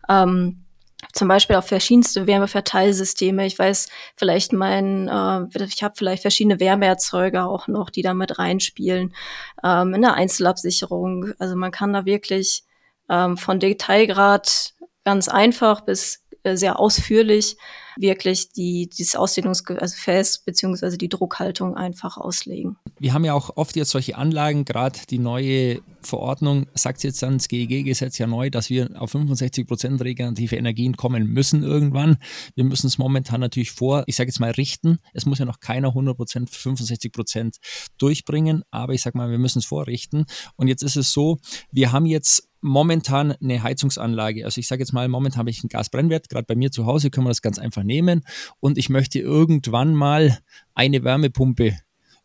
ähm, 0.09 0.65
zum 1.13 1.29
Beispiel 1.29 1.57
auf 1.57 1.67
verschiedenste 1.67 2.27
Wärmeverteilsysteme. 2.27 3.45
Ich 3.47 3.59
weiß 3.59 3.89
vielleicht 4.17 4.53
mein, 4.53 5.09
äh, 5.09 5.65
ich 5.65 5.83
habe 5.83 5.95
vielleicht 5.97 6.23
verschiedene 6.23 6.61
Wärmeerzeuger 6.61 7.49
auch 7.49 7.69
noch, 7.69 7.91
die 7.91 8.03
da 8.03 8.15
mit 8.15 8.39
reinspielen. 8.39 9.15
Ähm, 9.63 9.95
in 9.95 10.03
der 10.03 10.15
Einzelabsicherung. 10.15 11.33
Also 11.39 11.57
man 11.57 11.71
kann 11.71 11.93
da 11.93 12.05
wirklich 12.05 12.65
ähm, 13.11 13.37
von 13.37 13.61
Detailgrad 13.61 14.75
ganz 15.05 15.29
einfach 15.29 15.81
bis 15.83 16.22
sehr 16.45 16.79
ausführlich 16.79 17.57
wirklich 17.97 18.53
die, 18.53 18.89
dieses 18.89 19.17
Ausdehnungsgefäß 19.17 20.17
also 20.17 20.41
beziehungsweise 20.47 20.99
die 20.99 21.09
Druckhaltung 21.09 21.77
einfach 21.77 22.17
auslegen. 22.17 22.77
Wir 22.99 23.13
haben 23.13 23.25
ja 23.25 23.35
auch 23.35 23.57
oft 23.57 23.77
jetzt 23.77 23.91
solche 23.91 24.17
Anlagen, 24.17 24.65
gerade 24.65 24.99
die 25.11 25.19
neue 25.19 25.83
Verordnung 26.03 26.67
sagt 26.75 27.05
jetzt 27.05 27.23
dann 27.23 27.39
das 27.39 27.49
GEG-Gesetz 27.49 28.19
ja 28.19 28.27
neu, 28.27 28.51
dass 28.51 28.71
wir 28.71 28.91
auf 29.01 29.11
65 29.11 29.67
Prozent 29.67 30.03
regenerative 30.03 30.57
Energien 30.57 30.97
kommen 30.97 31.27
müssen 31.27 31.63
irgendwann. 31.63 32.17
Wir 32.55 32.65
müssen 32.65 32.87
es 32.87 32.99
momentan 32.99 33.41
natürlich 33.41 33.73
vor, 33.73 34.05
ich 34.07 34.17
sage 34.17 34.29
jetzt 34.29 34.41
mal 34.41 34.51
richten. 34.51 34.99
Es 35.13 35.27
muss 35.27 35.39
ja 35.39 35.45
noch 35.45 35.61
keiner 35.61 35.89
100 35.89 36.17
Prozent, 36.17 36.51
65 36.51 37.13
Prozent 37.13 37.57
durchbringen, 37.99 38.63
aber 38.71 38.95
ich 38.95 39.03
sage 39.03 39.17
mal, 39.19 39.31
wir 39.31 39.39
müssen 39.39 39.59
es 39.59 39.67
vorrichten. 39.67 40.25
Und 40.57 40.69
jetzt 40.69 40.83
ist 40.83 40.97
es 40.97 41.13
so, 41.13 41.39
wir 41.71 41.93
haben 41.93 42.07
jetzt 42.07 42.49
momentan 42.63 43.33
eine 43.33 43.63
Heizungsanlage. 43.63 44.45
Also 44.45 44.61
ich 44.61 44.69
sage 44.69 44.81
jetzt 44.81 44.93
mal, 44.93 45.09
momentan 45.09 45.41
habe 45.41 45.51
ich 45.51 45.63
einen 45.63 45.69
Gasbrennwert, 45.69 46.29
gerade 46.29 46.47
bei 46.47 46.55
mir 46.55 46.71
zu 46.71 46.87
Hause 46.87 47.11
können 47.11 47.27
wir 47.27 47.31
das 47.31 47.43
ganz 47.43 47.59
einfach 47.59 47.83
nehmen 47.83 48.25
und 48.61 48.79
ich 48.79 48.89
möchte 48.89 49.19
irgendwann 49.19 49.95
mal 49.95 50.39
eine 50.75 51.05
Wärmepumpe 51.05 51.77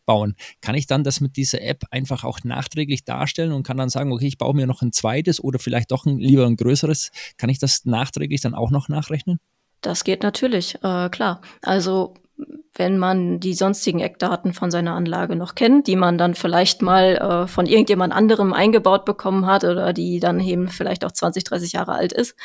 bauen. 0.06 0.36
Kann 0.62 0.74
ich 0.74 0.86
dann 0.86 1.04
das 1.04 1.20
mit 1.20 1.36
dieser 1.36 1.60
App 1.60 1.84
einfach 1.90 2.24
auch 2.24 2.40
nachträglich 2.42 3.04
darstellen 3.04 3.52
und 3.52 3.62
kann 3.62 3.76
dann 3.76 3.90
sagen, 3.90 4.10
okay, 4.10 4.26
ich 4.26 4.38
baue 4.38 4.54
mir 4.54 4.66
noch 4.66 4.80
ein 4.80 4.90
zweites 4.90 5.38
oder 5.38 5.58
vielleicht 5.58 5.90
doch 5.90 6.06
ein, 6.06 6.18
lieber 6.18 6.46
ein 6.46 6.56
größeres. 6.56 7.10
Kann 7.36 7.50
ich 7.50 7.58
das 7.58 7.84
nachträglich 7.84 8.40
dann 8.40 8.54
auch 8.54 8.70
noch 8.70 8.88
nachrechnen? 8.88 9.38
Das 9.82 10.04
geht 10.04 10.22
natürlich, 10.22 10.76
äh, 10.82 11.10
klar. 11.10 11.42
Also 11.60 12.14
wenn 12.74 12.96
man 12.96 13.40
die 13.40 13.54
sonstigen 13.54 13.98
Eckdaten 13.98 14.52
von 14.52 14.70
seiner 14.70 14.94
Anlage 14.94 15.34
noch 15.34 15.56
kennt, 15.56 15.88
die 15.88 15.96
man 15.96 16.16
dann 16.16 16.34
vielleicht 16.34 16.80
mal 16.80 17.16
äh, 17.16 17.46
von 17.48 17.66
irgendjemand 17.66 18.12
anderem 18.12 18.52
eingebaut 18.52 19.04
bekommen 19.04 19.46
hat 19.46 19.64
oder 19.64 19.92
die 19.92 20.20
dann 20.20 20.38
eben 20.40 20.68
vielleicht 20.68 21.04
auch 21.04 21.10
20, 21.10 21.42
30 21.42 21.72
Jahre 21.72 21.92
alt 21.92 22.12
ist. 22.12 22.36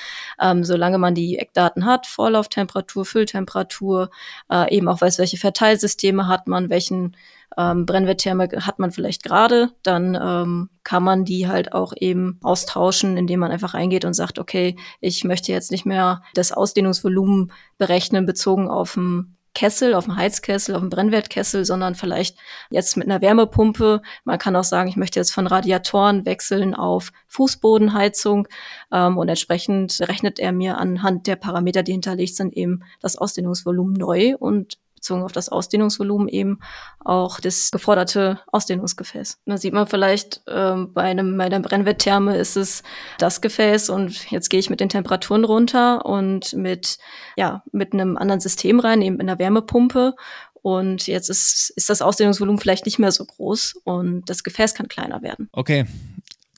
Ähm, 0.42 0.64
solange 0.64 0.98
man 0.98 1.14
die 1.14 1.38
Eckdaten 1.38 1.86
hat, 1.86 2.08
Vorlauftemperatur, 2.08 3.06
Fülltemperatur, 3.06 4.10
äh, 4.52 4.76
eben 4.76 4.88
auch 4.88 5.02
weiß, 5.02 5.20
welche 5.20 5.38
Verteilsysteme 5.38 6.28
hat 6.28 6.48
man, 6.48 6.72
welchen 6.72 7.16
ähm, 7.56 7.86
Brennwerttherme 7.86 8.50
hat 8.62 8.80
man 8.80 8.92
vielleicht 8.92 9.22
gerade, 9.22 9.70
dann 9.84 10.16
ähm, 10.20 10.70
kann 10.84 11.04
man 11.04 11.26
die 11.26 11.48
halt 11.48 11.74
auch 11.74 11.94
eben 11.96 12.40
austauschen, 12.42 13.18
indem 13.18 13.42
man 13.42 13.52
einfach 13.52 13.76
reingeht 13.76 14.06
und 14.06 14.16
sagt, 14.16 14.40
okay, 14.40 14.76
ich 15.00 15.24
möchte 15.24 15.52
jetzt 15.52 15.70
nicht 15.70 15.86
mehr 15.86 16.24
das 16.34 16.52
Ausdehnungsvolumen 16.52 17.52
berechnen 17.78 18.26
bezogen 18.26 18.68
auf 18.68 18.98
ein 18.98 19.38
Kessel, 19.54 19.94
auf 19.94 20.06
dem 20.06 20.16
Heizkessel, 20.16 20.76
auf 20.76 20.82
dem 20.82 20.90
Brennwertkessel, 20.90 21.66
sondern 21.66 21.96
vielleicht 21.96 22.38
jetzt 22.70 22.98
mit 22.98 23.08
einer 23.08 23.22
Wärmepumpe. 23.22 24.02
Man 24.24 24.40
kann 24.40 24.56
auch 24.56 24.64
sagen, 24.64 24.90
ich 24.90 24.96
möchte 24.96 25.20
jetzt 25.20 25.32
von 25.32 25.48
Radiatoren 25.48 26.26
wechseln 26.26 26.74
auf 26.74 27.12
Fußbodenheizung 27.28 28.48
ähm, 28.92 29.18
und 29.18 29.30
entsprechend 29.30 30.00
rechnet 30.02 30.40
er 30.40 30.52
mir 30.52 30.78
anhand 30.78 31.28
der 31.28 31.36
Parameter, 31.36 31.84
die 31.84 31.92
hinterlegt 31.92 32.36
sind, 32.36 32.56
eben 32.56 32.84
das 33.00 33.18
Ausdehnungsvolumen 33.18 33.94
neu 33.94 34.36
und 34.38 34.78
bezogen 35.04 35.24
auf 35.24 35.34
das 35.34 35.50
Ausdehnungsvolumen 35.50 36.30
eben 36.30 36.60
auch 37.04 37.42
das 37.42 37.72
geforderte 37.72 38.40
Ausdehnungsgefäß. 38.48 39.40
Da 39.46 39.58
sieht 39.58 39.74
man 39.74 39.86
vielleicht, 39.86 40.42
ähm, 40.48 40.94
bei, 40.94 41.04
einem, 41.04 41.38
bei 41.38 41.44
einer 41.44 41.60
Brennwerttherme 41.60 42.38
ist 42.38 42.56
es 42.56 42.84
das 43.20 43.42
Gefäß 43.42 43.90
und 43.90 44.32
jetzt 44.32 44.50
gehe 44.50 44.62
ich 44.62 44.70
mit 44.70 44.80
den 44.80 44.90
Temperaturen 44.90 45.44
runter 45.44 46.06
und 46.06 46.54
mit, 46.54 46.98
ja, 47.36 47.64
mit 47.74 47.94
einem 47.94 48.18
anderen 48.18 48.40
System 48.40 48.80
rein, 48.80 49.02
eben 49.02 49.20
in 49.20 49.28
der 49.28 49.40
Wärmepumpe 49.40 50.16
und 50.62 51.08
jetzt 51.08 51.30
ist, 51.30 51.74
ist 51.76 51.90
das 51.90 52.02
Ausdehnungsvolumen 52.02 52.60
vielleicht 52.60 52.86
nicht 52.86 52.98
mehr 52.98 53.12
so 53.12 53.26
groß 53.26 53.82
und 53.84 54.30
das 54.30 54.46
Gefäß 54.46 54.74
kann 54.74 54.88
kleiner 54.88 55.22
werden. 55.22 55.50
Okay, 55.52 55.86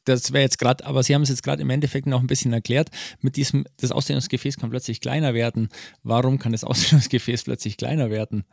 das 0.05 0.31
wäre 0.31 0.43
jetzt 0.43 0.59
gerade, 0.59 0.85
aber 0.85 1.03
Sie 1.03 1.13
haben 1.13 1.23
es 1.23 1.29
jetzt 1.29 1.43
gerade 1.43 1.61
im 1.61 1.69
Endeffekt 1.69 2.07
noch 2.07 2.21
ein 2.21 2.27
bisschen 2.27 2.53
erklärt. 2.53 2.89
Mit 3.21 3.35
diesem, 3.35 3.65
das 3.77 3.91
Ausdehnungsgefäß 3.91 4.57
kann 4.57 4.69
plötzlich 4.69 5.01
kleiner 5.01 5.33
werden. 5.33 5.69
Warum 6.03 6.39
kann 6.39 6.51
das 6.51 6.63
Ausdehnungsgefäß 6.63 7.43
plötzlich 7.43 7.77
kleiner 7.77 8.09
werden? 8.09 8.45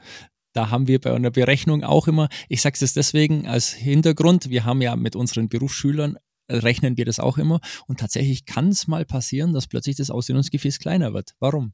Da 0.53 0.71
haben 0.71 0.87
wir 0.87 1.01
bei 1.01 1.15
einer 1.15 1.31
Berechnung 1.31 1.83
auch 1.83 2.09
immer, 2.09 2.29
ich 2.49 2.61
sage 2.61 2.77
es 2.81 2.93
deswegen 2.93 3.47
als 3.47 3.73
Hintergrund, 3.73 4.51
wir 4.51 4.65
haben 4.65 4.83
ja 4.83 4.97
mit 4.97 5.17
unseren 5.17 5.49
Berufsschülern 5.49 6.19
rechnen 6.49 6.97
wir 6.97 7.05
das 7.05 7.19
auch 7.19 7.39
immer. 7.39 7.61
Und 7.87 8.01
tatsächlich 8.01 8.47
kann 8.47 8.69
es 8.69 8.87
mal 8.87 9.05
passieren, 9.05 9.53
dass 9.53 9.67
plötzlich 9.67 9.97
das 9.97 10.11
Ausdehnungsgefäß 10.11 10.79
kleiner 10.79 11.15
wird. 11.15 11.35
Warum? 11.41 11.73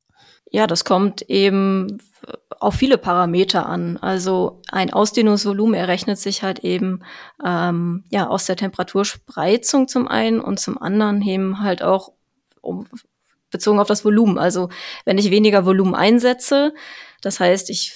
Ja, 0.51 0.67
das 0.67 0.85
kommt 0.85 1.23
eben 1.23 1.99
auf 2.61 2.75
viele 2.75 2.99
Parameter 2.99 3.67
an. 3.67 3.97
Also 3.99 4.63
ein 4.71 4.93
Ausdehnungsvolumen 4.93 5.75
errechnet 5.75 6.19
sich 6.19 6.43
halt 6.43 6.61
eben 6.61 7.01
ähm, 7.45 8.05
ja 8.11 8.29
aus 8.29 8.47
der 8.47 8.57
Temperaturspreizung 8.57 9.89
zum 9.89 10.09
einen 10.09 10.41
und 10.41 10.59
zum 10.59 10.81
anderen 10.81 11.23
eben 11.23 11.61
halt 11.61 11.83
auch 11.83 12.13
um, 12.61 12.87
bezogen 13.51 13.79
auf 13.79 13.89
das 13.89 14.05
Volumen. 14.05 14.39
Also 14.39 14.69
wenn 15.05 15.19
ich 15.19 15.31
weniger 15.31 15.65
Volumen 15.65 15.95
einsetze, 15.95 16.75
das 17.21 17.41
heißt, 17.41 17.71
ich 17.71 17.93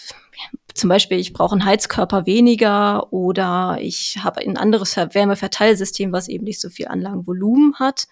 zum 0.75 0.89
Beispiel, 0.89 1.19
ich 1.19 1.33
brauche 1.33 1.53
einen 1.53 1.65
Heizkörper 1.65 2.27
weniger 2.27 3.13
oder 3.13 3.79
ich 3.81 4.19
habe 4.23 4.41
ein 4.41 4.57
anderes 4.57 4.97
Wärmeverteilsystem, 4.97 6.13
was 6.13 6.29
eben 6.29 6.45
nicht 6.45 6.61
so 6.61 6.71
viel 6.71 6.89
Anlagenvolumen 6.89 7.79
hat, 7.79 8.07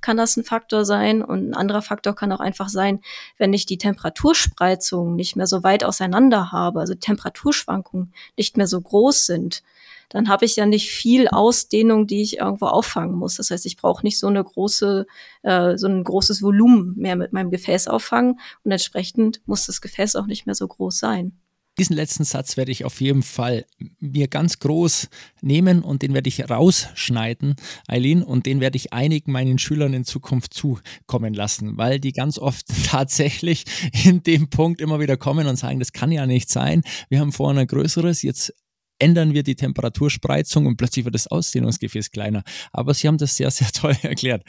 kann 0.00 0.16
das 0.16 0.36
ein 0.36 0.44
Faktor 0.44 0.84
sein. 0.84 1.22
Und 1.22 1.50
ein 1.50 1.54
anderer 1.54 1.82
Faktor 1.82 2.14
kann 2.14 2.32
auch 2.32 2.40
einfach 2.40 2.68
sein, 2.68 3.00
wenn 3.38 3.52
ich 3.52 3.66
die 3.66 3.78
Temperaturspreizung 3.78 5.14
nicht 5.14 5.36
mehr 5.36 5.46
so 5.46 5.62
weit 5.62 5.84
auseinander 5.84 6.52
habe, 6.52 6.80
also 6.80 6.94
Temperaturschwankungen 6.94 8.12
nicht 8.36 8.56
mehr 8.56 8.66
so 8.66 8.80
groß 8.80 9.26
sind, 9.26 9.62
dann 10.10 10.28
habe 10.28 10.44
ich 10.44 10.56
ja 10.56 10.66
nicht 10.66 10.90
viel 10.90 11.28
Ausdehnung, 11.28 12.06
die 12.06 12.20
ich 12.22 12.38
irgendwo 12.38 12.66
auffangen 12.66 13.14
muss. 13.14 13.36
Das 13.36 13.50
heißt, 13.50 13.64
ich 13.64 13.76
brauche 13.76 14.04
nicht 14.04 14.18
so 14.18 14.26
eine 14.26 14.42
große, 14.42 15.06
äh, 15.42 15.78
so 15.78 15.86
ein 15.86 16.02
großes 16.02 16.42
Volumen 16.42 16.96
mehr 16.96 17.14
mit 17.14 17.32
meinem 17.32 17.50
Gefäß 17.50 17.86
auffangen 17.86 18.40
und 18.64 18.72
entsprechend 18.72 19.40
muss 19.46 19.66
das 19.66 19.80
Gefäß 19.80 20.16
auch 20.16 20.26
nicht 20.26 20.46
mehr 20.46 20.56
so 20.56 20.66
groß 20.66 20.98
sein. 20.98 21.39
Diesen 21.78 21.96
letzten 21.96 22.24
Satz 22.24 22.56
werde 22.56 22.72
ich 22.72 22.84
auf 22.84 23.00
jeden 23.00 23.22
Fall 23.22 23.64
mir 24.00 24.28
ganz 24.28 24.58
groß 24.58 25.08
nehmen 25.40 25.82
und 25.82 26.02
den 26.02 26.12
werde 26.14 26.28
ich 26.28 26.50
rausschneiden, 26.50 27.56
Eileen, 27.86 28.22
und 28.22 28.46
den 28.46 28.60
werde 28.60 28.76
ich 28.76 28.92
einigen 28.92 29.32
meinen 29.32 29.58
Schülern 29.58 29.94
in 29.94 30.04
Zukunft 30.04 30.52
zukommen 30.52 31.32
lassen, 31.32 31.78
weil 31.78 32.00
die 32.00 32.12
ganz 32.12 32.38
oft 32.38 32.66
tatsächlich 32.86 33.64
in 34.04 34.22
dem 34.22 34.50
Punkt 34.50 34.80
immer 34.80 35.00
wieder 35.00 35.16
kommen 35.16 35.46
und 35.46 35.56
sagen, 35.56 35.78
das 35.78 35.92
kann 35.92 36.12
ja 36.12 36.26
nicht 36.26 36.50
sein. 36.50 36.82
Wir 37.08 37.20
haben 37.20 37.32
vorhin 37.32 37.58
ein 37.58 37.66
größeres, 37.66 38.22
jetzt 38.22 38.52
ändern 39.00 39.34
wir 39.34 39.42
die 39.42 39.56
Temperaturspreizung 39.56 40.66
und 40.66 40.76
plötzlich 40.76 41.04
wird 41.04 41.14
das 41.14 41.26
Ausdehnungsgefäß 41.26 42.10
kleiner. 42.10 42.42
Aber 42.72 42.94
Sie 42.94 43.08
haben 43.08 43.18
das 43.18 43.36
sehr, 43.36 43.50
sehr 43.50 43.68
toll 43.72 43.96
erklärt. 44.02 44.44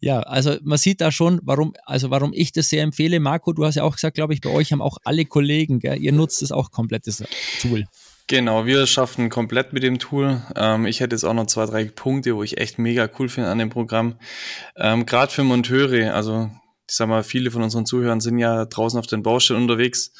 Ja, 0.00 0.20
also 0.20 0.56
man 0.62 0.78
sieht 0.78 1.00
da 1.00 1.10
schon, 1.10 1.40
warum, 1.42 1.72
also 1.84 2.10
warum 2.10 2.32
ich 2.34 2.52
das 2.52 2.68
sehr 2.68 2.82
empfehle. 2.82 3.20
Marco, 3.20 3.52
du 3.52 3.64
hast 3.64 3.76
ja 3.76 3.84
auch 3.84 3.94
gesagt, 3.94 4.14
glaube 4.14 4.34
ich, 4.34 4.40
bei 4.40 4.50
euch 4.50 4.72
haben 4.72 4.82
auch 4.82 4.98
alle 5.04 5.24
Kollegen, 5.24 5.78
gell? 5.78 5.98
ihr 5.98 6.12
nutzt 6.12 6.42
es 6.42 6.52
auch 6.52 6.70
komplett, 6.70 7.06
das 7.06 7.22
Tool. 7.60 7.84
Genau, 8.28 8.66
wir 8.66 8.86
schaffen 8.86 9.28
komplett 9.28 9.72
mit 9.72 9.82
dem 9.82 9.98
Tool. 9.98 10.42
Ähm, 10.56 10.86
ich 10.86 11.00
hätte 11.00 11.14
jetzt 11.14 11.24
auch 11.24 11.34
noch 11.34 11.46
zwei, 11.46 11.66
drei 11.66 11.84
Punkte, 11.84 12.36
wo 12.36 12.42
ich 12.42 12.58
echt 12.58 12.78
mega 12.78 13.08
cool 13.18 13.28
finde 13.28 13.50
an 13.50 13.58
dem 13.58 13.68
Programm. 13.68 14.14
Ähm, 14.76 15.06
Gerade 15.06 15.32
für 15.32 15.44
Monteure, 15.44 16.14
also 16.14 16.50
ich 16.92 16.96
sag 16.96 17.08
mal, 17.08 17.24
viele 17.24 17.50
von 17.50 17.62
unseren 17.62 17.86
Zuhörern 17.86 18.20
sind 18.20 18.36
ja 18.36 18.66
draußen 18.66 18.98
auf 18.98 19.06
den 19.06 19.22
Baustellen 19.22 19.62
unterwegs, 19.62 20.12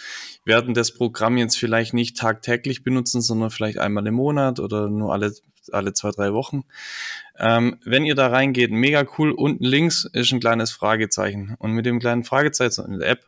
werden 0.47 0.73
das 0.73 0.95
Programm 0.95 1.37
jetzt 1.37 1.59
vielleicht 1.59 1.93
nicht 1.93 2.17
tagtäglich 2.17 2.83
benutzen, 2.83 3.21
sondern 3.21 3.51
vielleicht 3.51 3.77
einmal 3.77 4.07
im 4.07 4.15
Monat 4.15 4.59
oder 4.59 4.89
nur 4.89 5.13
alle, 5.13 5.35
alle 5.71 5.93
zwei, 5.93 6.13
drei 6.13 6.33
Wochen. 6.33 6.63
Ähm, 7.39 7.79
wenn 7.85 8.07
ihr 8.07 8.15
da 8.15 8.29
reingeht, 8.29 8.71
mega 8.71 9.05
cool. 9.19 9.33
Unten 9.33 9.65
links 9.65 10.09
ist 10.15 10.33
ein 10.33 10.41
kleines 10.41 10.73
Fragezeichen. 10.73 11.57
Und 11.59 11.73
mit 11.73 11.85
dem 11.85 11.99
kleinen 11.99 12.25
Fragezeichen 12.25 12.87
in 12.91 13.01
der 13.01 13.11
App 13.11 13.27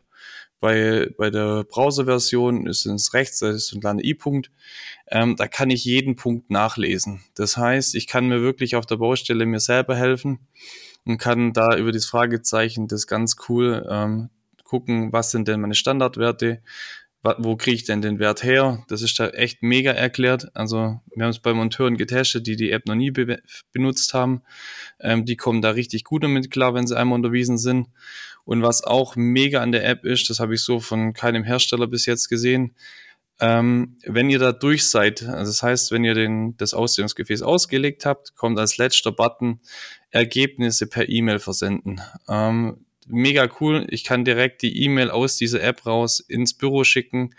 bei, 0.59 1.11
bei 1.15 1.29
der 1.29 1.65
Browser-Version 1.65 2.65
ist 2.65 2.87
es 2.87 3.13
rechts, 3.13 3.37
da 3.39 3.51
ist 3.51 3.71
ein 3.73 3.81
kleiner 3.81 4.03
i-Punkt. 4.03 4.49
Ähm, 5.07 5.35
da 5.35 5.47
kann 5.47 5.69
ich 5.69 5.85
jeden 5.85 6.15
Punkt 6.15 6.49
nachlesen. 6.49 7.23
Das 7.35 7.57
heißt, 7.57 7.93
ich 7.93 8.07
kann 8.07 8.27
mir 8.27 8.41
wirklich 8.41 8.75
auf 8.75 8.87
der 8.87 8.95
Baustelle 8.95 9.45
mir 9.45 9.59
selber 9.59 9.95
helfen 9.95 10.39
und 11.05 11.17
kann 11.17 11.53
da 11.53 11.77
über 11.77 11.91
das 11.91 12.05
Fragezeichen 12.05 12.87
das 12.87 13.07
ganz 13.07 13.35
cool 13.47 13.85
ähm, 13.89 14.29
gucken, 14.63 15.13
was 15.13 15.31
sind 15.31 15.47
denn 15.47 15.61
meine 15.61 15.75
Standardwerte, 15.75 16.61
wo 17.39 17.55
kriege 17.55 17.75
ich 17.75 17.83
denn 17.85 18.01
den 18.01 18.19
Wert 18.19 18.43
her? 18.43 18.83
Das 18.87 19.01
ist 19.01 19.19
da 19.19 19.29
echt 19.29 19.63
mega 19.63 19.91
erklärt. 19.91 20.55
Also 20.55 20.99
wir 21.15 21.23
haben 21.23 21.31
es 21.31 21.39
bei 21.39 21.53
Monteuren 21.53 21.97
getestet, 21.97 22.45
die 22.45 22.55
die 22.55 22.69
App 22.69 22.85
noch 22.85 22.93
nie 22.93 23.09
be 23.09 23.41
benutzt 23.71 24.13
haben. 24.13 24.43
Ähm, 24.99 25.25
die 25.25 25.35
kommen 25.35 25.61
da 25.61 25.71
richtig 25.71 26.03
gut 26.03 26.23
damit 26.23 26.51
klar, 26.51 26.75
wenn 26.75 26.85
sie 26.85 26.95
einmal 26.95 27.15
unterwiesen 27.15 27.57
sind. 27.57 27.87
Und 28.43 28.61
was 28.61 28.83
auch 28.83 29.15
mega 29.15 29.61
an 29.61 29.71
der 29.71 29.87
App 29.87 30.05
ist, 30.05 30.29
das 30.29 30.39
habe 30.39 30.53
ich 30.53 30.61
so 30.61 30.79
von 30.79 31.13
keinem 31.13 31.43
Hersteller 31.43 31.87
bis 31.87 32.05
jetzt 32.05 32.29
gesehen, 32.29 32.75
ähm, 33.39 33.97
wenn 34.05 34.29
ihr 34.29 34.39
da 34.39 34.53
durch 34.53 34.87
seid, 34.87 35.23
also 35.23 35.51
das 35.51 35.61
heißt, 35.61 35.91
wenn 35.91 36.05
ihr 36.05 36.13
den, 36.13 36.55
das 36.55 36.73
Ausdehnungsgefäß 36.73 37.41
ausgelegt 37.41 38.05
habt, 38.05 38.35
kommt 38.35 38.57
als 38.57 38.77
letzter 38.77 39.11
Button 39.11 39.59
Ergebnisse 40.15 40.87
per 40.87 41.09
E-Mail 41.09 41.39
versenden. 41.39 41.99
Ähm, 42.29 42.85
mega 43.05 43.49
cool. 43.59 43.85
Ich 43.89 44.05
kann 44.05 44.23
direkt 44.23 44.61
die 44.61 44.83
E-Mail 44.83 45.09
aus 45.11 45.35
dieser 45.35 45.61
App 45.61 45.85
raus 45.85 46.21
ins 46.21 46.53
Büro 46.53 46.85
schicken 46.85 47.35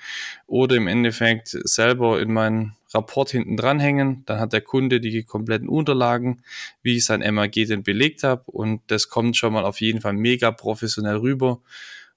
oder 0.47 0.77
im 0.77 0.87
Endeffekt 0.87 1.49
selber 1.49 2.21
in 2.21 2.33
meinen 2.33 2.77
Rapport 2.93 3.31
hinten 3.31 3.57
dranhängen. 3.57 4.25
Dann 4.27 4.41
hat 4.41 4.53
der 4.53 4.61
Kunde 4.61 5.01
die 5.01 5.25
kompletten 5.25 5.71
Unterlagen, 5.71 6.43
wie 6.83 6.97
ich 6.97 7.07
sein 7.07 7.25
MAG 7.35 7.53
denn 7.53 7.83
belegt 7.83 8.23
habe 8.23 8.43
und 8.47 8.83
das 8.89 9.09
kommt 9.09 9.39
schon 9.39 9.55
mal 9.55 9.65
auf 9.65 9.81
jeden 9.81 10.03
Fall 10.03 10.13
mega 10.13 10.51
professionell 10.51 11.17
rüber 11.17 11.63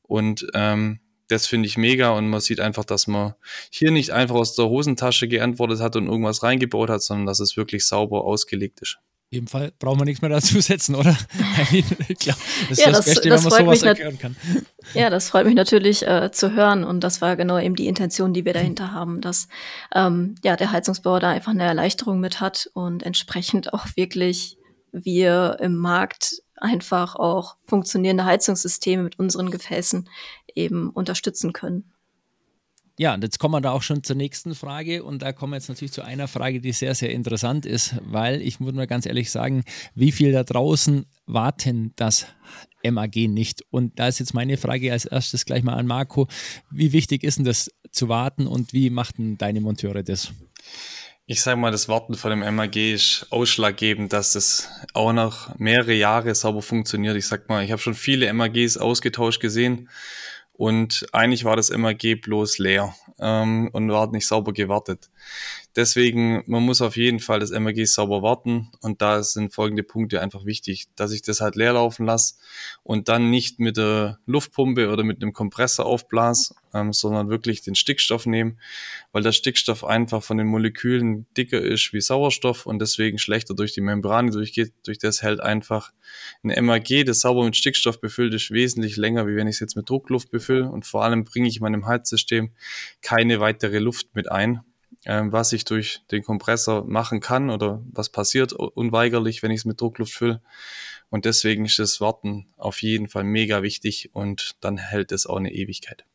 und 0.03 0.45
ähm, 0.53 0.99
das 1.29 1.47
finde 1.47 1.67
ich 1.67 1.77
mega 1.77 2.09
und 2.09 2.27
man 2.27 2.41
sieht 2.41 2.59
einfach, 2.59 2.83
dass 2.83 3.07
man 3.07 3.33
hier 3.69 3.91
nicht 3.91 4.11
einfach 4.11 4.35
aus 4.35 4.55
der 4.55 4.65
Hosentasche 4.65 5.27
geantwortet 5.29 5.79
hat 5.79 5.95
und 5.95 6.07
irgendwas 6.07 6.43
reingebaut 6.43 6.89
hat, 6.89 7.01
sondern 7.01 7.27
dass 7.27 7.39
es 7.39 7.55
wirklich 7.55 7.85
sauber 7.85 8.25
ausgelegt 8.25 8.81
ist. 8.81 8.99
In 9.31 9.41
dem 9.41 9.47
Fall 9.47 9.71
brauchen 9.77 9.99
wir 9.99 10.05
nichts 10.05 10.21
mehr 10.21 10.29
dazu 10.29 10.59
setzen, 10.61 10.95
oder? 10.95 11.15
Klar, 12.19 12.37
das 12.69 12.71
ist 12.71 12.79
ja, 12.79 12.87
das, 12.87 12.97
das 12.97 13.05
Beste, 13.05 13.29
das 13.29 13.43
wenn 13.45 13.51
man 13.51 13.75
sowas 13.75 13.83
erklären 13.83 14.17
kann. 14.17 14.35
Ja, 14.95 15.11
das 15.11 15.29
freut 15.29 15.45
mich 15.45 15.53
natürlich 15.53 16.07
äh, 16.07 16.31
zu 16.31 16.55
hören 16.55 16.83
und 16.83 17.03
das 17.03 17.21
war 17.21 17.35
genau 17.35 17.59
eben 17.59 17.75
die 17.75 17.85
Intention, 17.85 18.33
die 18.33 18.43
wir 18.43 18.53
dahinter 18.53 18.91
haben, 18.91 19.21
dass 19.21 19.47
ähm, 19.93 20.33
ja, 20.43 20.55
der 20.55 20.71
Heizungsbauer 20.71 21.19
da 21.19 21.29
einfach 21.29 21.51
eine 21.51 21.63
Erleichterung 21.63 22.19
mit 22.19 22.41
hat 22.41 22.71
und 22.73 23.03
entsprechend 23.03 23.71
auch 23.71 23.85
wirklich 23.95 24.57
wir 24.91 25.57
im 25.59 25.75
Markt 25.75 26.41
einfach 26.55 27.15
auch 27.15 27.57
funktionierende 27.67 28.25
Heizungssysteme 28.25 29.03
mit 29.03 29.19
unseren 29.19 29.51
Gefäßen 29.51 30.09
eben 30.55 30.89
unterstützen 30.89 31.53
können. 31.53 31.91
Ja, 32.99 33.13
und 33.13 33.23
jetzt 33.23 33.39
kommen 33.39 33.53
wir 33.53 33.61
da 33.61 33.71
auch 33.71 33.81
schon 33.81 34.03
zur 34.03 34.17
nächsten 34.17 34.55
Frage 34.55 35.05
und 35.05 35.21
da 35.21 35.31
kommen 35.31 35.53
wir 35.53 35.55
jetzt 35.55 35.69
natürlich 35.69 35.93
zu 35.93 36.01
einer 36.01 36.27
Frage, 36.27 36.59
die 36.59 36.73
sehr, 36.73 36.93
sehr 36.95 37.11
interessant 37.11 37.65
ist, 37.65 37.95
weil 38.01 38.41
ich 38.41 38.59
muss 38.59 38.73
mal 38.73 38.87
ganz 38.87 39.05
ehrlich 39.05 39.31
sagen, 39.31 39.63
wie 39.95 40.11
viel 40.11 40.33
da 40.33 40.43
draußen 40.43 41.05
warten 41.25 41.93
das 41.95 42.25
MAG 42.83 43.15
nicht? 43.15 43.63
Und 43.71 43.97
da 43.99 44.09
ist 44.09 44.19
jetzt 44.19 44.33
meine 44.33 44.57
Frage 44.57 44.91
als 44.91 45.05
erstes 45.05 45.45
gleich 45.45 45.63
mal 45.63 45.75
an 45.75 45.87
Marco, 45.87 46.27
wie 46.71 46.91
wichtig 46.91 47.23
ist 47.23 47.37
denn 47.37 47.45
das 47.45 47.71
zu 47.89 48.09
warten 48.09 48.47
und 48.47 48.73
wie 48.73 48.89
machten 48.89 49.37
deine 49.37 49.61
Monteure 49.61 50.03
das? 50.03 50.33
Ich 51.25 51.41
sage 51.41 51.55
mal, 51.55 51.71
das 51.71 51.87
Warten 51.87 52.15
von 52.15 52.31
dem 52.31 52.53
MAG 52.53 52.75
ist 52.75 53.27
ausschlaggebend, 53.29 54.11
dass 54.11 54.35
es 54.35 54.67
auch 54.93 55.13
noch 55.13 55.57
mehrere 55.57 55.93
Jahre 55.93 56.35
sauber 56.35 56.61
funktioniert. 56.61 57.15
Ich 57.15 57.27
sag 57.27 57.47
mal, 57.47 57.63
ich 57.63 57.71
habe 57.71 57.81
schon 57.81 57.93
viele 57.93 58.33
MAGs 58.33 58.75
ausgetauscht 58.75 59.39
gesehen 59.39 59.87
und 60.59 61.07
eigentlich 61.13 61.45
war 61.45 61.55
das 61.55 61.69
MAG 61.69 62.19
bloß 62.21 62.57
leer 62.57 62.93
ähm, 63.17 63.69
und 63.71 63.89
war 63.89 64.11
nicht 64.11 64.27
sauber 64.27 64.51
gewartet. 64.51 65.09
Deswegen, 65.79 66.43
man 66.45 66.63
muss 66.63 66.81
auf 66.81 66.97
jeden 66.97 67.21
Fall 67.21 67.39
das 67.39 67.51
MAG 67.51 67.87
sauber 67.87 68.21
warten. 68.21 68.69
Und 68.81 69.01
da 69.01 69.23
sind 69.23 69.53
folgende 69.53 69.81
Punkte 69.81 70.19
einfach 70.19 70.43
wichtig, 70.43 70.87
dass 70.97 71.13
ich 71.13 71.21
das 71.21 71.39
halt 71.39 71.55
leer 71.55 71.71
laufen 71.71 72.05
lasse 72.05 72.35
und 72.83 73.07
dann 73.07 73.29
nicht 73.29 73.61
mit 73.61 73.77
der 73.77 74.19
Luftpumpe 74.25 74.89
oder 74.89 75.05
mit 75.05 75.23
einem 75.23 75.31
Kompressor 75.31 75.85
aufblas, 75.85 76.53
ähm, 76.73 76.91
sondern 76.91 77.29
wirklich 77.29 77.61
den 77.61 77.75
Stickstoff 77.75 78.25
nehme, 78.25 78.57
weil 79.13 79.23
der 79.23 79.31
Stickstoff 79.31 79.85
einfach 79.85 80.21
von 80.21 80.37
den 80.37 80.47
Molekülen 80.47 81.27
dicker 81.37 81.61
ist 81.61 81.93
wie 81.93 82.01
Sauerstoff 82.01 82.65
und 82.65 82.79
deswegen 82.79 83.17
schlechter 83.17 83.55
durch 83.55 83.71
die 83.71 83.79
Membrane 83.79 84.31
durchgeht. 84.31 84.73
Durch 84.83 84.97
das 84.97 85.21
hält 85.21 85.39
einfach 85.39 85.93
ein 86.43 86.65
MAG, 86.65 87.05
das 87.05 87.21
sauber 87.21 87.45
mit 87.45 87.55
Stickstoff 87.55 88.01
befüllt 88.01 88.33
ist, 88.33 88.51
wesentlich 88.51 88.97
länger, 88.97 89.27
wie 89.27 89.37
wenn 89.37 89.47
ich 89.47 89.55
es 89.55 89.59
jetzt 89.61 89.77
mit 89.77 89.89
Druckluft 89.89 90.29
befülle. 90.29 90.69
Und 90.69 90.85
vor 90.85 91.05
allem 91.05 91.23
bringe 91.23 91.47
ich 91.47 91.61
meinem 91.61 91.87
Heizsystem 91.87 92.51
keine 93.01 93.39
weitere 93.39 93.79
Luft 93.79 94.13
mit 94.13 94.29
ein 94.29 94.59
was 95.05 95.53
ich 95.53 95.65
durch 95.65 96.01
den 96.11 96.23
Kompressor 96.23 96.85
machen 96.85 97.19
kann 97.19 97.49
oder 97.49 97.81
was 97.91 98.09
passiert 98.09 98.53
unweigerlich, 98.53 99.41
wenn 99.41 99.51
ich 99.51 99.61
es 99.61 99.65
mit 99.65 99.79
Druckluft 99.79 100.13
fülle. 100.13 100.41
Und 101.09 101.25
deswegen 101.25 101.65
ist 101.65 101.79
das 101.79 102.01
Warten 102.01 102.47
auf 102.57 102.81
jeden 102.81 103.07
Fall 103.07 103.23
mega 103.23 103.63
wichtig 103.63 104.09
und 104.13 104.55
dann 104.61 104.77
hält 104.77 105.11
es 105.11 105.25
auch 105.25 105.37
eine 105.37 105.51
Ewigkeit. 105.51 106.05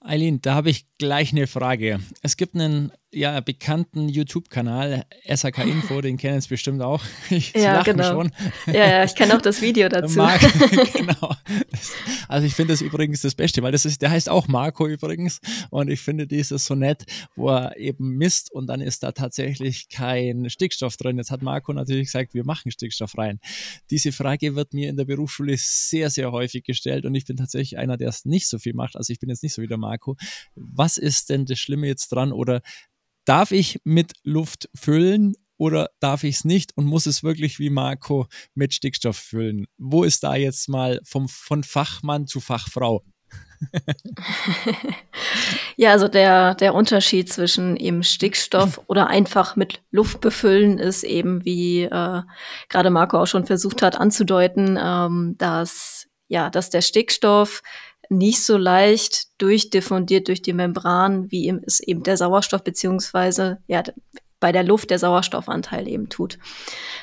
Eileen, 0.00 0.40
da 0.40 0.54
habe 0.54 0.70
ich 0.70 0.86
gleich 0.98 1.32
eine 1.32 1.46
Frage. 1.46 2.00
Es 2.22 2.36
gibt 2.36 2.54
einen 2.54 2.92
ja, 3.10 3.40
bekannten 3.40 4.08
YouTube-Kanal, 4.08 5.04
SAK 5.26 5.58
Info, 5.66 6.00
den 6.00 6.18
kennen 6.18 6.40
Sie 6.40 6.48
bestimmt 6.48 6.82
auch. 6.82 7.02
Ich 7.30 7.52
ja, 7.52 7.82
genau. 7.82 8.04
schon. 8.04 8.32
Ja, 8.66 8.88
ja, 8.88 9.04
ich 9.04 9.14
kenne 9.14 9.36
auch 9.36 9.42
das 9.42 9.60
Video 9.60 9.88
dazu. 9.90 10.16
Marc, 10.16 10.40
genau. 10.92 11.34
Also 12.26 12.46
ich 12.46 12.54
finde 12.54 12.72
das 12.72 12.80
übrigens 12.80 13.22
das 13.22 13.34
Beste, 13.34 13.62
weil 13.62 13.72
das 13.72 13.84
ist, 13.84 14.02
der 14.02 14.10
heißt 14.10 14.28
auch 14.28 14.48
Marco 14.48 14.86
übrigens 14.86 15.40
und 15.70 15.88
ich 15.88 16.00
finde 16.00 16.26
dieses 16.26 16.64
so 16.64 16.74
nett, 16.74 17.04
wo 17.36 17.50
er 17.50 17.76
eben 17.76 18.16
misst 18.16 18.52
und 18.52 18.66
dann 18.66 18.80
ist 18.80 19.02
da 19.02 19.12
tatsächlich 19.12 19.88
kein 19.88 20.48
Stickstoff 20.50 20.96
drin. 20.96 21.18
Jetzt 21.18 21.30
hat 21.30 21.42
Marco 21.42 21.72
natürlich 21.72 22.06
gesagt, 22.06 22.34
wir 22.34 22.44
machen 22.44 22.70
Stickstoff 22.70 23.16
rein. 23.16 23.40
Diese 23.90 24.12
Frage 24.12 24.54
wird 24.54 24.74
mir 24.74 24.88
in 24.88 24.96
der 24.96 25.04
Berufsschule 25.04 25.54
sehr, 25.58 26.10
sehr 26.10 26.32
häufig 26.32 26.64
gestellt 26.64 27.04
und 27.04 27.14
ich 27.14 27.24
bin 27.24 27.36
tatsächlich 27.36 27.78
einer, 27.78 27.96
der 27.96 28.08
es 28.08 28.24
nicht 28.24 28.48
so 28.48 28.58
viel 28.58 28.74
macht. 28.74 28.96
Also 28.96 29.12
ich 29.12 29.18
bin 29.18 29.28
jetzt 29.28 29.42
nicht 29.42 29.54
so 29.54 29.62
wie 29.62 29.66
der 29.66 29.78
Marco. 29.78 29.87
Was 30.54 30.98
ist 30.98 31.30
denn 31.30 31.46
das 31.46 31.58
Schlimme 31.58 31.86
jetzt 31.86 32.08
dran 32.08 32.32
oder 32.32 32.60
darf 33.24 33.50
ich 33.50 33.80
mit 33.84 34.12
Luft 34.22 34.68
füllen 34.74 35.34
oder 35.56 35.90
darf 36.00 36.24
ich 36.24 36.36
es 36.36 36.44
nicht 36.44 36.76
und 36.76 36.86
muss 36.86 37.06
es 37.06 37.22
wirklich 37.22 37.58
wie 37.58 37.70
Marco 37.70 38.26
mit 38.54 38.74
Stickstoff 38.74 39.16
füllen? 39.16 39.66
Wo 39.76 40.04
ist 40.04 40.22
da 40.22 40.36
jetzt 40.36 40.68
mal 40.68 41.00
vom, 41.04 41.28
von 41.28 41.64
Fachmann 41.64 42.26
zu 42.26 42.40
Fachfrau? 42.40 43.04
Ja, 45.80 45.92
also 45.92 46.08
der, 46.08 46.56
der 46.56 46.74
Unterschied 46.74 47.32
zwischen 47.32 47.76
eben 47.76 48.02
Stickstoff 48.02 48.80
oder 48.88 49.06
einfach 49.06 49.54
mit 49.54 49.80
Luft 49.92 50.20
befüllen 50.20 50.78
ist 50.78 51.04
eben, 51.04 51.44
wie 51.44 51.84
äh, 51.84 52.22
gerade 52.68 52.90
Marco 52.90 53.22
auch 53.22 53.26
schon 53.26 53.46
versucht 53.46 53.82
hat 53.82 53.96
anzudeuten, 53.96 54.76
ähm, 54.76 55.36
dass 55.38 56.08
ja, 56.26 56.50
dass 56.50 56.70
der 56.70 56.82
Stickstoff 56.82 57.62
nicht 58.08 58.44
so 58.44 58.56
leicht 58.56 59.28
durchdiffundiert 59.38 60.28
durch 60.28 60.42
die 60.42 60.52
Membran, 60.52 61.30
wie 61.30 61.48
es 61.66 61.80
eben 61.80 62.02
der 62.02 62.16
Sauerstoff 62.16 62.64
beziehungsweise 62.64 63.58
ja 63.66 63.82
bei 64.40 64.52
der 64.52 64.62
Luft 64.62 64.90
der 64.90 64.98
Sauerstoffanteil 64.98 65.88
eben 65.88 66.08
tut. 66.08 66.38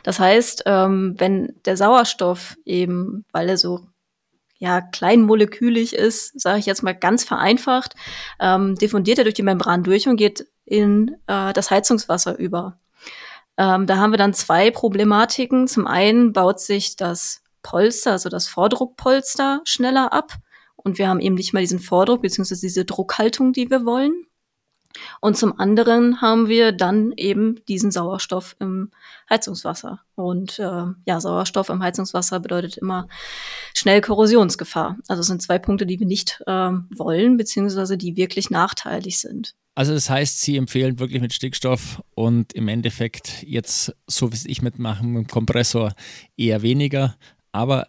Das 0.04 0.20
heißt, 0.20 0.63
ähm, 0.65 1.15
wenn 1.18 1.54
der 1.65 1.78
Sauerstoff 1.78 2.56
eben, 2.65 3.26
weil 3.32 3.50
er 3.50 3.58
so 3.58 3.82
ja, 4.58 4.82
kleinmolekülig 4.82 5.94
ist, 5.94 6.39
sage 6.39 6.60
ich 6.60 6.65
jetzt 6.65 6.82
mal 6.82 6.96
ganz 6.96 7.24
vereinfacht, 7.24 7.96
ähm, 8.39 8.76
diffundiert 8.76 9.18
er 9.18 9.26
durch 9.26 9.34
die 9.34 9.44
Membran 9.44 9.84
durch 9.84 10.08
und 10.08 10.15
geht 10.15 10.48
in 10.63 11.18
äh, 11.28 11.52
das 11.54 11.72
Heizungswasser 11.72 12.38
über. 12.39 12.80
Ähm, 13.58 13.86
da 13.86 13.98
haben 13.98 14.12
wir 14.12 14.18
dann 14.18 14.34
zwei 14.34 14.72
Problematiken. 14.72 15.68
Zum 15.68 15.88
einen 15.88 16.34
baut 16.34 16.60
sich 16.60 16.96
das 16.96 17.41
Polster, 17.63 18.13
also 18.13 18.30
das 18.30 18.48
Vordruckpolster, 18.48 19.62
schneller 19.65 20.13
ab. 20.13 20.34
Und 20.86 21.00
wir 21.00 21.10
haben 21.10 21.19
eben 21.19 21.36
nicht 21.36 21.52
mehr 21.52 21.62
diesen 21.62 21.80
Vordruck 21.80 22.21
bzw. 22.21 22.56
diese 22.62 22.86
Druckhaltung, 22.86 23.52
die 23.52 23.69
wir 23.69 23.86
wollen. 23.86 24.13
Und 25.19 25.36
zum 25.36 25.60
anderen 25.60 26.21
haben 26.21 26.48
wir 26.48 26.71
dann 26.71 27.12
eben 27.17 27.60
diesen 27.67 27.91
Sauerstoff 27.91 28.56
im 28.60 28.91
Heizungswasser. 29.30 30.02
Und 30.15 30.60
äh, 30.60 30.84
ja, 31.06 31.19
Sauerstoff 31.19 31.69
im 31.69 31.84
Heizungswasser 31.84 32.39
bedeutet 32.39 32.78
immer 32.78 33.08
schnell 33.74 34.00
Korrosionsgefahr. 34.00 34.98
Also 35.08 35.21
es 35.21 35.28
sind 35.28 35.41
zwei 35.41 35.60
Punkte, 35.60 35.86
die 35.86 36.00
wir 36.00 36.08
nicht 36.08 36.41
äh, 36.48 36.52
wollen, 36.95 37.36
beziehungsweise 37.36 37.98
die 37.98 38.15
wirklich 38.15 38.50
nachteilig 38.50 39.19
sind. 39.19 39.56
Also 39.74 39.93
das 39.93 40.10
heißt, 40.10 40.39
Sie 40.39 40.56
empfehlen 40.56 41.00
wirklich 41.00 41.21
mit 41.21 41.34
Stickstoff 41.34 42.02
und 42.13 42.54
im 42.54 42.69
Endeffekt 42.69 43.43
jetzt, 43.43 43.93
so 44.08 44.32
wie 44.32 44.36
es 44.36 44.45
ich 44.45 44.62
mitmache, 44.62 45.06
mit 45.06 45.26
dem 45.26 45.28
Kompressor 45.28 45.93
eher 46.38 46.62
weniger. 46.62 47.17
Aber 47.52 47.88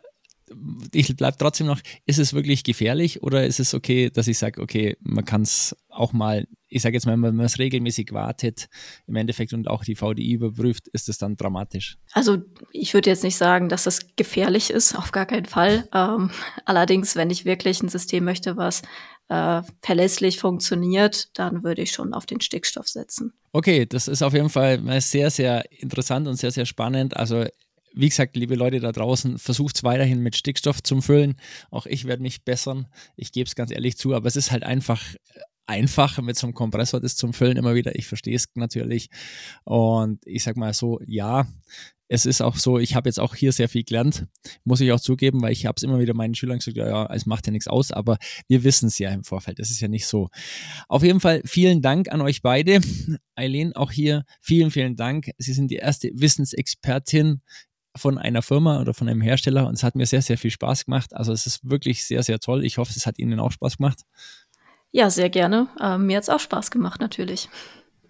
ich 0.93 1.17
bleibe 1.17 1.37
trotzdem 1.39 1.67
noch, 1.67 1.81
ist 2.05 2.19
es 2.19 2.33
wirklich 2.33 2.65
gefährlich 2.65 3.23
oder 3.23 3.47
ist 3.47 3.61
es 3.61 3.75
okay, 3.75 4.11
dass 4.11 4.29
ich 4.29 4.39
sage, 4.39 4.61
okay, 4.61 4.97
man 5.01 5.25
kann 5.25 5.43
es 5.43 5.77
auch 5.89 6.13
mal, 6.13 6.47
ich 6.69 6.83
sage 6.83 6.95
jetzt 6.95 7.07
mal, 7.07 7.13
wenn 7.13 7.37
man 7.37 7.47
es 7.47 7.59
regelmäßig 7.59 8.13
wartet, 8.13 8.69
im 9.07 9.17
Endeffekt 9.17 9.53
und 9.53 9.69
auch 9.69 9.85
die 9.85 9.97
VDI 9.97 10.33
überprüft, 10.33 10.89
ist 10.89 11.09
es 11.09 11.19
dann 11.19 11.37
dramatisch? 11.37 11.99
Also 12.13 12.39
ich 12.71 12.95
würde 12.95 13.11
jetzt 13.11 13.25
nicht 13.25 13.37
sagen, 13.37 13.69
dass 13.69 13.87
es 13.87 14.15
gefährlich 14.17 14.71
ist, 14.71 14.95
auf 14.97 15.13
gar 15.13 15.27
keinen 15.27 15.47
Fall. 15.47 15.89
Ähm, 15.93 16.31
allerdings, 16.65 17.17
wenn 17.17 17.31
ich 17.31 17.45
wirklich 17.45 17.83
ein 17.83 17.89
System 17.89 18.25
möchte, 18.25 18.57
was 18.57 18.83
äh, 19.29 19.63
verlässlich 19.83 20.39
funktioniert, 20.39 21.31
dann 21.39 21.65
würde 21.65 21.83
ich 21.83 21.93
schon 21.93 22.15
auf 22.15 22.27
den 22.27 22.41
Stickstoff 22.41 22.89
setzen. 22.89 23.33
Okay, 23.53 23.87
das 23.87 24.07
ist 24.07 24.23
auf 24.23 24.35
jeden 24.35 24.51
Fall 24.51 25.01
sehr, 25.01 25.31
sehr 25.31 25.65
interessant 25.73 26.29
und 26.29 26.37
sehr, 26.37 26.51
sehr 26.51 26.67
spannend. 26.67 27.17
Also 27.17 27.47
wie 27.97 28.09
gesagt, 28.09 28.37
liebe 28.37 28.55
Leute 28.55 28.79
da 28.81 28.93
draußen, 28.93 29.39
versucht 29.39 29.77
es 29.77 29.85
weiterhin 29.85 30.21
mit 30.21 30.37
Stickstoff 30.37 30.83
zu 30.83 31.01
füllen. 31.01 31.35
Auch 31.71 31.87
ich 31.87 32.05
werde 32.05 32.23
mich 32.23 32.45
bessern. 32.45 32.87
Ich 33.17 33.33
gebe 33.33 33.49
es 33.49 33.55
ganz 33.55 33.71
ehrlich 33.71 33.97
zu, 33.97 34.15
aber 34.15 34.29
es 34.29 34.37
ist 34.37 34.53
halt 34.53 34.65
einfach 34.65 35.03
einfach 35.67 36.21
mit 36.23 36.37
so 36.37 36.47
einem 36.47 36.55
Kompressor 36.55 37.01
das 37.01 37.17
zum 37.17 37.33
Füllen 37.33 37.57
immer 37.57 37.75
wieder. 37.75 37.97
Ich 37.97 38.07
verstehe 38.07 38.37
es 38.37 38.47
natürlich. 38.55 39.09
Und 39.65 40.25
ich 40.25 40.45
sag 40.45 40.57
mal 40.57 40.73
so, 40.73 41.01
ja, 41.07 41.47
es 42.09 42.25
ist 42.25 42.41
auch 42.41 42.57
so, 42.57 42.79
ich 42.79 42.95
habe 42.95 43.09
jetzt 43.09 43.19
auch 43.19 43.35
hier 43.35 43.53
sehr 43.53 43.69
viel 43.69 43.83
gelernt, 43.83 44.27
muss 44.65 44.81
ich 44.81 44.93
auch 44.93 45.01
zugeben, 45.01 45.43
weil 45.43 45.53
ich 45.53 45.67
habe 45.67 45.75
es 45.77 45.83
immer 45.83 45.99
wieder 45.99 46.15
meinen 46.15 46.35
Schülern 46.35 46.59
gesagt, 46.59 46.77
ja, 46.77 46.87
ja, 46.87 47.07
es 47.13 47.27
macht 47.27 47.47
ja 47.47 47.53
nichts 47.53 47.67
aus, 47.67 47.91
aber 47.91 48.17
wir 48.49 48.63
wissen 48.65 48.87
es 48.87 48.99
ja 48.99 49.11
im 49.11 49.25
Vorfeld, 49.25 49.59
das 49.59 49.71
ist 49.71 49.81
ja 49.81 49.89
nicht 49.89 50.07
so. 50.07 50.29
Auf 50.89 51.03
jeden 51.03 51.21
Fall 51.21 51.43
vielen 51.45 51.83
Dank 51.83 52.11
an 52.13 52.21
euch 52.21 52.43
beide. 52.43 52.81
Eileen, 53.35 53.75
auch 53.75 53.91
hier 53.91 54.25
vielen, 54.41 54.71
vielen 54.71 54.97
Dank. 54.97 55.31
Sie 55.39 55.53
sind 55.53 55.71
die 55.71 55.77
erste 55.77 56.11
Wissensexpertin 56.15 57.43
von 57.97 58.19
einer 58.19 58.43
Firma 58.43 58.81
oder 58.81 58.95
von 58.95 59.09
einem 59.09 59.21
Hersteller 59.21 59.67
und 59.67 59.75
es 59.75 59.83
hat 59.83 59.95
mir 59.95 60.07
sehr, 60.07 60.23
sehr 60.23 60.39
viel 60.39 60.51
Spaß 60.51 60.87
gemacht. 60.87 61.15
Also 61.15 61.33
es 61.33 61.47
ist 61.47 61.69
wirklich 61.69 62.07
sehr, 62.07 62.23
sehr 62.23 62.39
toll. 62.39 62.65
Ich 62.65 62.79
hoffe, 62.79 62.93
es 62.97 63.07
hat 63.07 63.19
Ihnen 63.19 63.41
auch 63.41 63.53
Spaß 63.53 63.79
gemacht. 63.79 64.01
Ja, 64.93 65.11
sehr 65.11 65.29
gerne. 65.29 65.69
Ähm, 65.81 66.07
mir 66.07 66.17
hat 66.17 66.25
es 66.25 66.31
auch 66.31 66.41
Spaß 66.41 66.71
gemacht, 66.71 67.01
natürlich. 67.01 67.49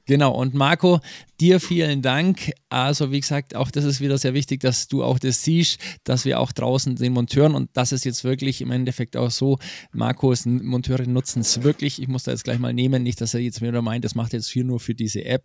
Genau, 0.07 0.33
und 0.33 0.55
Marco, 0.55 1.01
dir 1.41 1.59
vielen 1.59 2.01
Dank. 2.01 2.53
Also, 2.69 3.11
wie 3.11 3.19
gesagt, 3.19 3.57
auch 3.57 3.73
das 3.73 3.85
ist 3.85 4.01
wieder 4.01 4.17
sehr 4.19 4.35
wichtig, 4.35 4.61
dass 4.61 4.87
du 4.87 5.03
auch 5.03 5.19
das 5.19 5.43
siehst, 5.43 5.81
dass 6.05 6.25
wir 6.25 6.39
auch 6.39 6.53
draußen 6.53 6.95
den 6.95 7.13
Monteuren 7.13 7.57
und 7.57 7.71
das 7.73 7.91
ist 7.91 8.05
jetzt 8.05 8.23
wirklich 8.23 8.61
im 8.61 8.71
Endeffekt 8.71 9.17
auch 9.17 9.33
so, 9.33 9.59
Marcos 9.93 10.47
Monteure 10.47 11.07
nutzen 11.09 11.41
es 11.41 11.65
wirklich. 11.65 12.01
Ich 12.01 12.07
muss 12.07 12.23
da 12.23 12.31
jetzt 12.31 12.45
gleich 12.45 12.61
mal 12.61 12.73
nehmen, 12.73 13.03
nicht, 13.03 13.21
dass 13.21 13.35
er 13.35 13.41
jetzt 13.41 13.61
wieder 13.61 13.83
meint, 13.83 14.05
das 14.05 14.15
macht 14.15 14.33
jetzt 14.33 14.49
hier 14.49 14.65
nur 14.65 14.79
für 14.79 14.95
diese 14.95 15.25
App. 15.25 15.43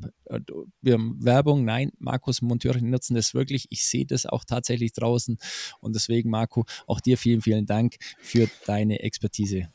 Wir 0.82 0.94
haben 0.94 1.18
Werbung. 1.20 1.66
Nein, 1.66 1.92
Marcos 1.98 2.44
Monteure 2.44 2.82
nutzen 2.82 3.16
das 3.16 3.34
wirklich. 3.34 3.66
Ich 3.72 3.86
sehe 3.86 4.06
das 4.06 4.28
auch 4.28 4.44
tatsächlich 4.46 4.94
draußen 4.94 5.40
und 5.80 5.96
deswegen, 5.96 6.30
Marco, 6.30 6.66
auch 6.86 7.00
dir 7.00 7.18
vielen, 7.18 7.42
vielen 7.42 7.66
Dank 7.66 7.96
für 8.20 8.48
deine 8.68 9.00
Expertise. 9.00 9.70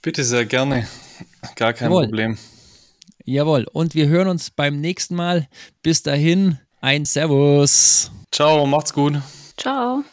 Bitte 0.00 0.24
sehr 0.24 0.46
gerne. 0.46 0.86
Gar 1.54 1.74
kein 1.74 1.90
Jawohl. 1.90 2.04
Problem. 2.04 2.38
Jawohl. 3.26 3.66
Und 3.72 3.94
wir 3.94 4.06
hören 4.06 4.28
uns 4.28 4.50
beim 4.50 4.80
nächsten 4.80 5.16
Mal. 5.16 5.48
Bis 5.82 6.02
dahin, 6.02 6.58
ein 6.80 7.04
Servus. 7.04 8.10
Ciao, 8.30 8.64
macht's 8.66 8.92
gut. 8.92 9.20
Ciao. 9.56 10.04